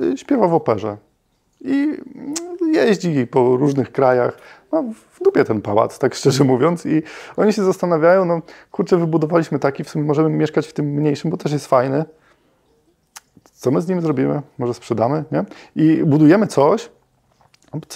y, 0.00 0.16
śpiewa 0.16 0.48
w 0.48 0.54
operze 0.54 0.96
i 1.60 1.96
jeździ 2.72 3.26
po 3.26 3.56
różnych 3.56 3.92
krajach. 3.92 4.38
Ma 4.72 4.82
w 4.82 5.22
dupie 5.24 5.44
ten 5.44 5.62
pałac, 5.62 5.98
tak 5.98 6.14
szczerze 6.14 6.44
mówiąc. 6.44 6.86
I 6.86 7.02
oni 7.36 7.52
się 7.52 7.64
zastanawiają, 7.64 8.24
no 8.24 8.42
kurczę, 8.70 8.96
wybudowaliśmy 8.96 9.58
taki, 9.58 9.84
w 9.84 9.90
sumie 9.90 10.04
możemy 10.04 10.30
mieszkać 10.30 10.66
w 10.66 10.72
tym 10.72 10.86
mniejszym, 10.86 11.30
bo 11.30 11.36
też 11.36 11.52
jest 11.52 11.66
fajny. 11.66 12.04
Co 13.52 13.70
my 13.70 13.80
z 13.80 13.88
nim 13.88 14.00
zrobimy? 14.00 14.42
Może 14.58 14.74
sprzedamy, 14.74 15.24
nie? 15.32 15.44
I 15.76 16.04
budujemy 16.04 16.46
coś, 16.46 16.90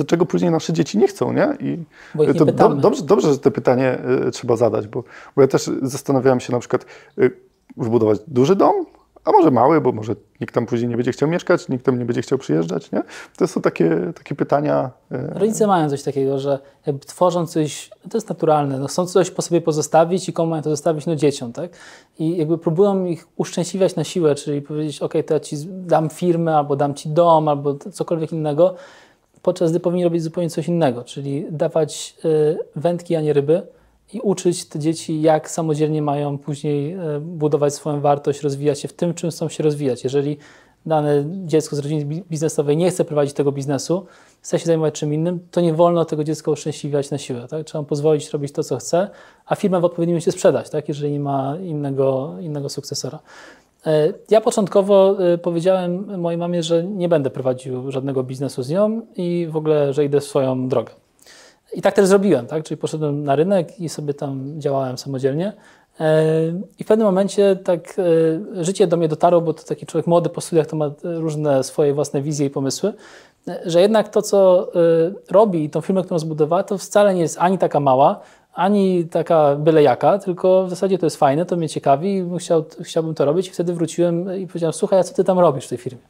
czego 0.06 0.26
później 0.26 0.50
nasze 0.50 0.72
dzieci 0.72 0.98
nie 0.98 1.08
chcą, 1.08 1.32
nie? 1.32 1.56
I 1.60 1.84
nie 2.14 2.34
to 2.34 2.44
do, 2.44 2.68
dobrze, 2.68 3.02
dobrze, 3.02 3.32
że 3.32 3.38
to 3.38 3.50
pytanie 3.50 3.98
y, 4.26 4.30
trzeba 4.30 4.56
zadać, 4.56 4.88
bo, 4.88 5.04
bo 5.36 5.42
ja 5.42 5.48
też 5.48 5.70
zastanawiałem 5.82 6.40
się 6.40 6.52
na 6.52 6.58
przykład, 6.58 6.86
y, 7.18 7.30
wybudować 7.76 8.18
duży 8.26 8.56
dom, 8.56 8.86
a 9.24 9.32
może 9.32 9.50
mały, 9.50 9.80
bo 9.80 9.92
może 9.92 10.16
nikt 10.40 10.54
tam 10.54 10.66
później 10.66 10.88
nie 10.88 10.96
będzie 10.96 11.12
chciał 11.12 11.28
mieszkać, 11.28 11.68
nikt 11.68 11.84
tam 11.84 11.98
nie 11.98 12.04
będzie 12.04 12.22
chciał 12.22 12.38
przyjeżdżać, 12.38 12.92
nie? 12.92 13.02
To 13.36 13.46
są 13.46 13.60
takie, 13.60 14.12
takie 14.14 14.34
pytania. 14.34 14.90
Y, 15.12 15.38
Rodzice 15.38 15.66
mają 15.66 15.90
coś 15.90 16.02
takiego, 16.02 16.38
że 16.38 16.58
jakby 16.86 17.06
tworzą 17.06 17.46
coś, 17.46 17.90
to 18.10 18.16
jest 18.16 18.28
naturalne, 18.28 18.78
no 18.78 18.86
chcą 18.86 19.06
coś 19.06 19.30
po 19.30 19.42
sobie 19.42 19.60
pozostawić 19.60 20.28
i 20.28 20.32
komu 20.32 20.50
mają 20.50 20.62
to 20.62 20.70
zostawić? 20.70 21.06
No 21.06 21.16
dzieciom, 21.16 21.52
tak? 21.52 21.70
I 22.18 22.36
jakby 22.36 22.58
próbują 22.58 23.04
ich 23.04 23.28
uszczęśliwiać 23.36 23.96
na 23.96 24.04
siłę, 24.04 24.34
czyli 24.34 24.62
powiedzieć, 24.62 25.02
ok, 25.02 25.14
to 25.26 25.34
ja 25.34 25.40
ci 25.40 25.56
dam 25.66 26.10
firmę, 26.10 26.56
albo 26.56 26.76
dam 26.76 26.94
ci 26.94 27.08
dom, 27.08 27.48
albo 27.48 27.74
cokolwiek 27.74 28.32
innego, 28.32 28.74
podczas 29.42 29.70
gdy 29.70 29.80
powinni 29.80 30.04
robić 30.04 30.22
zupełnie 30.22 30.50
coś 30.50 30.68
innego, 30.68 31.04
czyli 31.04 31.46
dawać 31.50 32.16
y, 32.24 32.58
wędki, 32.76 33.16
a 33.16 33.20
nie 33.20 33.32
ryby 33.32 33.62
i 34.12 34.20
uczyć 34.20 34.64
te 34.64 34.78
dzieci, 34.78 35.22
jak 35.22 35.50
samodzielnie 35.50 36.02
mają 36.02 36.38
później 36.38 36.94
y, 37.16 37.20
budować 37.20 37.74
swoją 37.74 38.00
wartość, 38.00 38.40
rozwijać 38.42 38.80
się 38.80 38.88
w 38.88 38.92
tym, 38.92 39.14
czym 39.14 39.30
chcą 39.30 39.48
się 39.48 39.62
rozwijać. 39.62 40.04
Jeżeli 40.04 40.36
dane 40.86 41.24
dziecko 41.46 41.76
z 41.76 41.78
rodziny 41.78 42.22
biznesowej 42.30 42.76
nie 42.76 42.90
chce 42.90 43.04
prowadzić 43.04 43.34
tego 43.34 43.52
biznesu, 43.52 44.06
chce 44.40 44.58
się 44.58 44.66
zajmować 44.66 44.94
czym 44.94 45.14
innym, 45.14 45.40
to 45.50 45.60
nie 45.60 45.74
wolno 45.74 46.04
tego 46.04 46.24
dziecka 46.24 46.50
uszczęśliwiać 46.50 47.10
na 47.10 47.18
siłę. 47.18 47.46
Tak? 47.48 47.66
Trzeba 47.66 47.84
pozwolić 47.84 48.30
robić 48.30 48.52
to, 48.52 48.64
co 48.64 48.76
chce, 48.76 49.10
a 49.46 49.54
firmę 49.54 49.80
w 49.80 49.84
odpowiednim 49.84 50.14
momencie 50.14 50.32
sprzedać, 50.32 50.70
tak? 50.70 50.88
jeżeli 50.88 51.12
nie 51.12 51.20
ma 51.20 51.56
innego, 51.56 52.36
innego 52.40 52.68
sukcesora. 52.68 53.18
E, 53.86 54.12
ja 54.30 54.40
początkowo 54.40 55.16
e, 55.32 55.38
powiedziałem 55.38 56.20
mojej 56.20 56.38
mamie, 56.38 56.62
że 56.62 56.84
nie 56.84 57.08
będę 57.08 57.30
prowadził 57.30 57.90
żadnego 57.90 58.22
biznesu 58.22 58.62
z 58.62 58.70
nią 58.70 59.02
i 59.16 59.48
w 59.50 59.56
ogóle, 59.56 59.92
że 59.92 60.04
idę 60.04 60.20
swoją 60.20 60.68
drogę. 60.68 60.92
I 61.74 61.82
tak 61.82 61.94
też 61.94 62.06
zrobiłem, 62.06 62.46
tak? 62.46 62.64
czyli 62.64 62.78
poszedłem 62.78 63.24
na 63.24 63.36
rynek 63.36 63.80
i 63.80 63.88
sobie 63.88 64.14
tam 64.14 64.60
działałem 64.60 64.98
samodzielnie. 64.98 65.52
I 66.78 66.84
w 66.84 66.86
pewnym 66.86 67.06
momencie 67.06 67.56
tak 67.56 67.96
życie 68.60 68.86
do 68.86 68.96
mnie 68.96 69.08
dotarło, 69.08 69.40
bo 69.40 69.54
to 69.54 69.62
taki 69.62 69.86
człowiek 69.86 70.06
młody 70.06 70.28
po 70.28 70.40
studiach 70.40 70.66
to 70.66 70.76
ma 70.76 70.90
różne 71.02 71.64
swoje 71.64 71.94
własne 71.94 72.22
wizje 72.22 72.46
i 72.46 72.50
pomysły, 72.50 72.92
że 73.66 73.80
jednak 73.80 74.08
to, 74.08 74.22
co 74.22 74.68
robi, 75.30 75.70
tą 75.70 75.80
firmę, 75.80 76.02
którą 76.02 76.18
zbudowała, 76.18 76.62
to 76.62 76.78
wcale 76.78 77.14
nie 77.14 77.20
jest 77.20 77.38
ani 77.40 77.58
taka 77.58 77.80
mała, 77.80 78.20
ani 78.52 79.04
taka 79.04 79.56
byle 79.56 79.82
jaka, 79.82 80.18
tylko 80.18 80.64
w 80.66 80.70
zasadzie 80.70 80.98
to 80.98 81.06
jest 81.06 81.16
fajne, 81.16 81.46
to 81.46 81.56
mnie 81.56 81.68
ciekawi 81.68 82.16
i 82.16 82.38
chciał, 82.38 82.64
chciałbym 82.80 83.14
to 83.14 83.24
robić. 83.24 83.48
I 83.48 83.50
wtedy 83.50 83.74
wróciłem 83.74 84.38
i 84.38 84.46
powiedziałem, 84.46 84.72
słuchaj, 84.72 84.98
a 84.98 85.02
co 85.02 85.14
ty 85.14 85.24
tam 85.24 85.38
robisz 85.38 85.66
w 85.66 85.68
tej 85.68 85.78
firmie? 85.78 86.00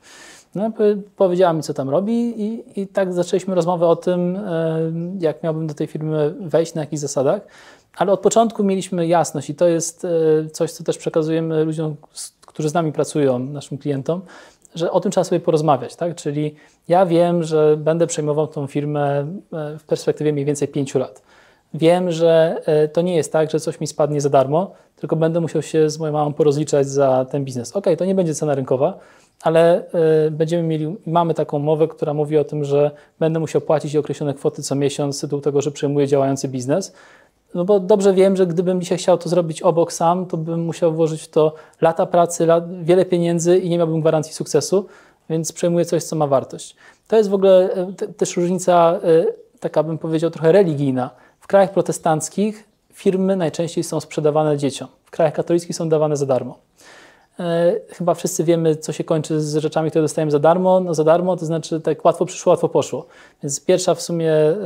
No, 0.55 0.71
powiedziała 1.17 1.53
mi, 1.53 1.63
co 1.63 1.75
tam 1.75 1.91
robi 1.91 2.43
i, 2.43 2.81
i 2.81 2.87
tak 2.87 3.13
zaczęliśmy 3.13 3.55
rozmowę 3.55 3.87
o 3.87 3.97
tym, 3.97 4.39
jak 5.21 5.43
miałbym 5.43 5.67
do 5.67 5.75
tej 5.75 5.87
firmy 5.87 6.35
wejść, 6.41 6.75
na 6.75 6.81
jakich 6.81 6.99
zasadach. 6.99 7.41
Ale 7.97 8.13
od 8.13 8.21
początku 8.21 8.65
mieliśmy 8.65 9.07
jasność 9.07 9.51
i 9.51 9.55
to 9.55 9.69
jest 9.69 10.05
e, 10.05 10.09
coś, 10.51 10.73
co 10.73 10.85
też 10.85 10.99
przekazujemy 10.99 11.65
ludziom, 11.65 11.97
którzy 12.47 12.69
z 12.69 12.75
nami 12.75 12.93
pracują, 12.93 13.39
naszym 13.39 13.79
klientom, 13.79 14.21
że 14.75 14.91
o 14.91 15.01
tym 15.01 15.13
trzeba 15.13 15.25
sobie 15.25 15.41
porozmawiać, 15.41 15.97
tak? 15.97 16.15
Czyli 16.15 16.55
ja 16.89 17.07
wiem, 17.07 17.43
że 17.43 17.77
będę 17.77 18.07
przejmował 18.07 18.47
tą 18.47 18.67
firmę 18.67 19.27
e, 19.53 19.79
w 19.79 19.85
perspektywie 19.85 20.33
mniej 20.33 20.45
więcej 20.45 20.69
pięciu 20.69 20.99
lat. 20.99 21.23
Wiem, 21.75 22.13
że 22.13 22.63
e, 22.67 22.89
to 22.89 23.03
nie 23.03 23.17
jest 23.17 23.33
tak, 23.33 23.51
że 23.51 23.61
coś 23.61 23.81
mi 23.81 23.87
spadnie 23.87 24.21
za 24.21 24.29
darmo, 24.29 24.73
tylko 24.97 25.17
będę 25.17 25.41
musiał 25.41 25.63
się 25.63 25.91
z 25.91 25.99
moją 25.99 26.13
mamą 26.13 26.33
porozliczać 26.33 26.89
za 26.89 27.27
ten 27.31 27.45
biznes. 27.45 27.77
Ok, 27.77 27.87
to 27.99 28.05
nie 28.05 28.15
będzie 28.15 28.35
cena 28.35 28.55
rynkowa, 28.55 28.99
ale 29.43 29.83
y, 30.27 30.31
będziemy 30.31 30.63
mieli, 30.63 30.97
mamy 31.07 31.35
taką 31.35 31.57
umowę, 31.57 31.89
która 31.89 32.15
mówi 32.15 32.39
o 32.39 32.45
tym, 32.45 32.65
że 32.65 32.91
będę 33.19 33.41
musiał 33.41 33.61
płacić 33.61 33.97
określone 33.97 34.35
kwoty 34.35 34.63
co 34.63 34.75
miesiąc 34.75 35.17
z 35.17 35.21
tytułu 35.21 35.43
tego, 35.43 35.63
że 35.63 35.71
przejmuję 35.71 36.07
działający 36.07 36.49
biznes. 36.49 36.93
No 37.55 37.65
bo 37.65 37.81
dobrze 37.81 38.15
wiem, 38.15 38.37
że 38.37 38.47
gdybym 38.47 38.81
dzisiaj 38.81 38.99
chciał 38.99 39.19
to 39.19 39.29
zrobić 39.29 39.63
obok 39.63 39.93
sam, 39.93 40.27
to 40.27 40.37
bym 40.37 40.61
musiał 40.61 40.93
włożyć 40.93 41.23
w 41.23 41.29
to 41.29 41.55
lata 41.81 42.07
pracy, 42.07 42.47
lat, 42.47 42.85
wiele 42.85 43.05
pieniędzy 43.05 43.59
i 43.59 43.69
nie 43.71 43.79
miałbym 43.79 44.01
gwarancji 44.01 44.35
sukcesu, 44.35 44.87
więc 45.31 45.53
przejmuję 45.53 45.85
coś, 45.85 46.05
co 46.05 46.17
ma 46.17 46.27
wartość. 46.27 46.77
To 47.09 47.17
jest 47.17 47.31
w 47.31 47.35
ogóle 47.35 47.73
e, 47.73 47.93
te, 47.93 48.09
też 48.09 48.37
różnica, 48.37 49.01
taka 49.61 49.83
bym 49.83 49.99
powiedział, 49.99 50.31
trochę 50.31 50.53
religijna. 50.53 51.11
W 51.43 51.47
krajach 51.47 51.73
protestanckich 51.73 52.65
firmy 52.93 53.37
najczęściej 53.37 53.85
są 53.85 54.01
sprzedawane 54.01 54.57
dzieciom, 54.59 54.89
w 55.05 55.11
krajach 55.11 55.35
katolickich 55.35 55.77
są 55.77 55.89
dawane 55.89 56.17
za 56.17 56.27
darmo. 56.27 56.59
E, 57.41 57.73
chyba 57.89 58.15
wszyscy 58.15 58.45
wiemy, 58.45 58.77
co 58.77 58.93
się 58.93 59.05
kończy 59.05 59.41
z 59.41 59.57
rzeczami, 59.57 59.91
które 59.91 60.03
dostajemy 60.03 60.31
za 60.31 60.39
darmo. 60.39 60.81
No 60.81 60.95
za 60.95 61.05
darmo 61.05 61.37
to 61.37 61.47
znaczy 61.47 61.81
tak 61.81 62.05
łatwo 62.05 62.27
przyszło, 62.27 62.51
łatwo 62.51 62.69
poszło. 62.69 63.07
Więc 63.43 63.65
pierwsza 63.65 63.95
w 63.95 64.03
sumie 64.03 64.33
e, 64.33 64.57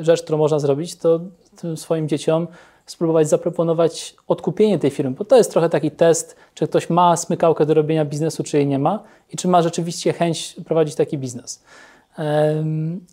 rzecz, 0.00 0.22
którą 0.22 0.38
można 0.38 0.58
zrobić, 0.58 0.96
to 0.96 1.20
swoim 1.76 2.08
dzieciom 2.08 2.46
spróbować 2.86 3.28
zaproponować 3.28 4.14
odkupienie 4.28 4.78
tej 4.78 4.90
firmy, 4.90 5.10
bo 5.10 5.24
to 5.24 5.36
jest 5.36 5.50
trochę 5.50 5.68
taki 5.68 5.90
test, 5.90 6.36
czy 6.54 6.68
ktoś 6.68 6.90
ma 6.90 7.16
smykałkę 7.16 7.66
do 7.66 7.74
robienia 7.74 8.04
biznesu, 8.04 8.42
czy 8.42 8.56
jej 8.56 8.66
nie 8.66 8.78
ma 8.78 9.02
i 9.32 9.36
czy 9.36 9.48
ma 9.48 9.62
rzeczywiście 9.62 10.12
chęć 10.12 10.56
prowadzić 10.64 10.94
taki 10.94 11.18
biznes. 11.18 11.62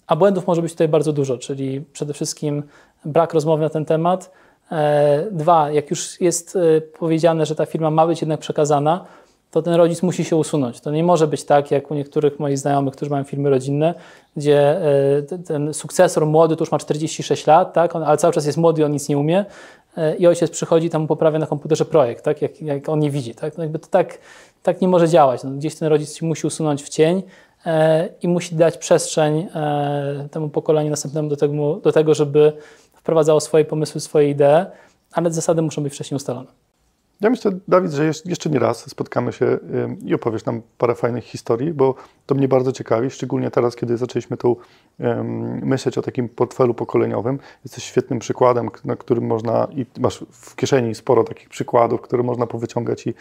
A 0.07 0.15
błędów 0.15 0.47
może 0.47 0.61
być 0.61 0.71
tutaj 0.71 0.87
bardzo 0.87 1.13
dużo, 1.13 1.37
czyli 1.37 1.81
przede 1.93 2.13
wszystkim 2.13 2.63
brak 3.05 3.33
rozmowy 3.33 3.63
na 3.63 3.69
ten 3.69 3.85
temat, 3.85 4.31
E, 4.73 5.25
dwa, 5.31 5.71
jak 5.71 5.89
już 5.89 6.21
jest 6.21 6.55
e, 6.55 6.81
powiedziane, 6.81 7.45
że 7.45 7.55
ta 7.55 7.65
firma 7.65 7.91
ma 7.91 8.07
być 8.07 8.21
jednak 8.21 8.39
przekazana, 8.39 9.05
to 9.51 9.61
ten 9.61 9.73
rodzic 9.73 10.03
musi 10.03 10.25
się 10.25 10.35
usunąć. 10.35 10.81
To 10.81 10.91
nie 10.91 11.03
może 11.03 11.27
być 11.27 11.43
tak, 11.43 11.71
jak 11.71 11.91
u 11.91 11.93
niektórych 11.93 12.39
moich 12.39 12.57
znajomych, 12.57 12.93
którzy 12.93 13.11
mają 13.11 13.23
firmy 13.23 13.49
rodzinne, 13.49 13.93
gdzie 14.37 14.81
e, 15.29 15.37
ten 15.47 15.73
sukcesor 15.73 16.25
młody 16.25 16.55
to 16.55 16.61
już 16.61 16.71
ma 16.71 16.79
46 16.79 17.47
lat, 17.47 17.73
tak? 17.73 17.95
ale 17.95 18.17
cały 18.17 18.33
czas 18.33 18.45
jest 18.45 18.57
młody, 18.57 18.85
on 18.85 18.91
nic 18.91 19.09
nie 19.09 19.17
umie 19.17 19.45
i 20.19 20.27
ojciec 20.27 20.51
przychodzi 20.51 20.89
tam 20.89 21.07
poprawia 21.07 21.39
na 21.39 21.47
komputerze 21.47 21.85
projekt, 21.85 22.23
tak? 22.23 22.41
jak, 22.41 22.61
jak 22.61 22.89
on 22.89 22.99
nie 22.99 23.11
widzi. 23.11 23.35
Tak? 23.35 23.57
No 23.57 23.63
jakby 23.63 23.79
to 23.79 23.87
tak, 23.87 24.17
tak 24.63 24.81
nie 24.81 24.87
może 24.87 25.09
działać. 25.09 25.43
No, 25.43 25.51
gdzieś 25.51 25.75
ten 25.75 25.87
rodzic 25.87 26.15
się 26.15 26.25
musi 26.25 26.47
usunąć 26.47 26.83
w 26.83 26.89
cień 26.89 27.23
i 28.21 28.27
musi 28.27 28.55
dać 28.55 28.77
przestrzeń 28.77 29.47
temu 30.31 30.49
pokoleniu 30.49 30.89
następnemu 30.89 31.29
do 31.29 31.37
tego, 31.37 31.75
do 31.75 31.91
tego 31.91 32.13
żeby 32.13 32.53
wprowadzało 33.03 33.39
swoje 33.39 33.65
pomysły, 33.65 34.01
swoje 34.01 34.29
idee, 34.29 34.65
ale 35.11 35.31
zasady 35.31 35.61
muszą 35.61 35.83
być 35.83 35.93
wcześniej 35.93 36.15
ustalone. 36.15 36.62
Ja 37.21 37.29
myślę, 37.29 37.51
Dawid, 37.67 37.91
że 37.91 38.05
jeszcze 38.05 38.49
nie 38.49 38.59
raz 38.59 38.89
spotkamy 38.89 39.33
się 39.33 39.59
i 40.05 40.15
opowiesz 40.15 40.45
nam 40.45 40.61
parę 40.77 40.95
fajnych 40.95 41.23
historii, 41.23 41.73
bo 41.73 41.95
to 42.25 42.35
mnie 42.35 42.47
bardzo 42.47 42.71
ciekawi, 42.71 43.09
szczególnie 43.09 43.51
teraz, 43.51 43.75
kiedy 43.75 43.97
zaczęliśmy 43.97 44.37
tu 44.37 44.57
myśleć 45.61 45.97
o 45.97 46.01
takim 46.01 46.29
portfelu 46.29 46.73
pokoleniowym. 46.73 47.39
Jesteś 47.65 47.83
świetnym 47.83 48.19
przykładem, 48.19 48.69
na 48.85 48.95
którym 48.95 49.25
można, 49.25 49.67
i 49.71 49.85
masz 49.99 50.25
w 50.31 50.55
kieszeni 50.55 50.95
sporo 50.95 51.23
takich 51.23 51.49
przykładów, 51.49 52.01
które 52.01 52.23
można 52.23 52.47
powyciągać 52.47 53.07
i, 53.07 53.13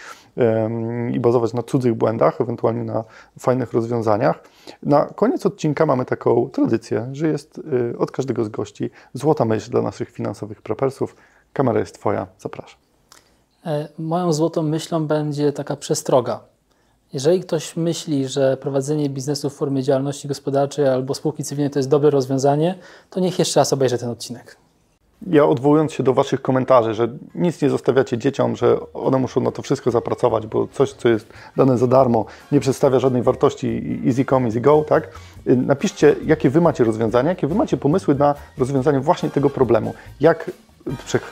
i 1.13 1.21
bazować 1.21 1.53
na 1.53 1.63
cudzych 1.63 1.95
błędach, 1.95 2.41
ewentualnie 2.41 2.85
na 2.85 3.05
fajnych 3.39 3.73
rozwiązaniach. 3.73 4.45
Na 4.83 5.07
koniec 5.07 5.47
odcinka 5.47 5.87
mamy 5.87 6.05
taką 6.05 6.49
tradycję, 6.53 7.09
że 7.13 7.29
jest 7.29 7.59
y, 7.59 7.99
od 7.99 8.11
każdego 8.11 8.45
z 8.45 8.49
gości 8.49 8.91
złota 9.15 9.45
myśl 9.45 9.71
dla 9.71 9.83
naszych 9.83 10.11
finansowych 10.11 10.63
prepersów. 10.63 11.17
Kamera 11.53 11.81
jest 11.81 11.95
Twoja, 11.95 12.27
zapraszam. 12.39 12.82
E, 13.67 13.89
moją 13.99 14.33
złotą 14.33 14.63
myślą 14.63 15.07
będzie 15.07 15.53
taka 15.53 15.77
przestroga. 15.77 16.41
Jeżeli 17.13 17.41
ktoś 17.41 17.77
myśli, 17.77 18.29
że 18.29 18.57
prowadzenie 18.57 19.11
biznesu 19.11 19.51
w 19.51 19.55
formie 19.55 19.83
działalności 19.83 20.29
gospodarczej 20.29 20.89
albo 20.89 21.15
spółki 21.15 21.45
cywilnej 21.45 21.71
to 21.71 21.79
jest 21.79 21.89
dobre 21.89 22.11
rozwiązanie, 22.11 22.79
to 23.11 23.21
niech 23.21 23.39
jeszcze 23.39 23.61
raz 23.61 23.73
obejrzy 23.73 23.99
ten 23.99 24.09
odcinek. 24.09 24.57
Ja 25.27 25.45
odwołując 25.45 25.93
się 25.93 26.03
do 26.03 26.15
Waszych 26.15 26.43
komentarzy, 26.43 26.95
że 26.95 27.09
nic 27.35 27.63
nie 27.63 27.71
zostawiacie 27.71 28.19
dzieciom, 28.19 28.57
że 28.57 28.93
one 28.95 29.19
muszą 29.19 29.41
na 29.41 29.51
to 29.51 29.63
wszystko 29.63 29.91
zapracować, 29.91 30.47
bo 30.47 30.69
coś, 30.73 30.93
co 30.93 31.09
jest 31.09 31.27
dane 31.57 31.79
za 31.79 31.87
darmo, 31.87 32.25
nie 32.53 32.61
przedstawia 32.61 32.99
żadnej 32.99 33.23
wartości 33.23 34.01
easy 34.07 34.25
come, 34.25 34.47
easy 34.47 34.61
go, 34.61 34.85
tak? 34.89 35.09
Napiszcie, 35.47 36.17
jakie 36.27 36.51
Wy 36.51 36.61
macie 36.61 36.85
rozwiązania, 36.85 37.29
jakie 37.29 37.47
Wy 37.47 37.55
macie 37.55 37.77
pomysły 37.77 38.15
na 38.15 38.35
rozwiązanie 38.59 39.01
właśnie 39.01 39.31
tego 39.31 39.51
problemu. 39.51 39.95
Jak 40.21 40.51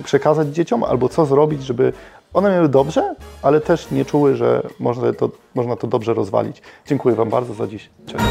przekazać 0.04 0.48
dzieciom 0.48 0.84
albo 0.84 1.08
co 1.08 1.26
zrobić, 1.26 1.62
żeby 1.62 1.92
one 2.34 2.50
miały 2.50 2.68
dobrze, 2.68 3.14
ale 3.42 3.60
też 3.60 3.90
nie 3.90 4.04
czuły, 4.04 4.36
że 4.36 4.62
można 4.78 5.12
to, 5.12 5.30
można 5.54 5.76
to 5.76 5.86
dobrze 5.86 6.14
rozwalić. 6.14 6.62
Dziękuję 6.86 7.14
Wam 7.14 7.28
bardzo 7.30 7.54
za 7.54 7.66
dziś. 7.66 7.90
Cześć. 8.06 8.24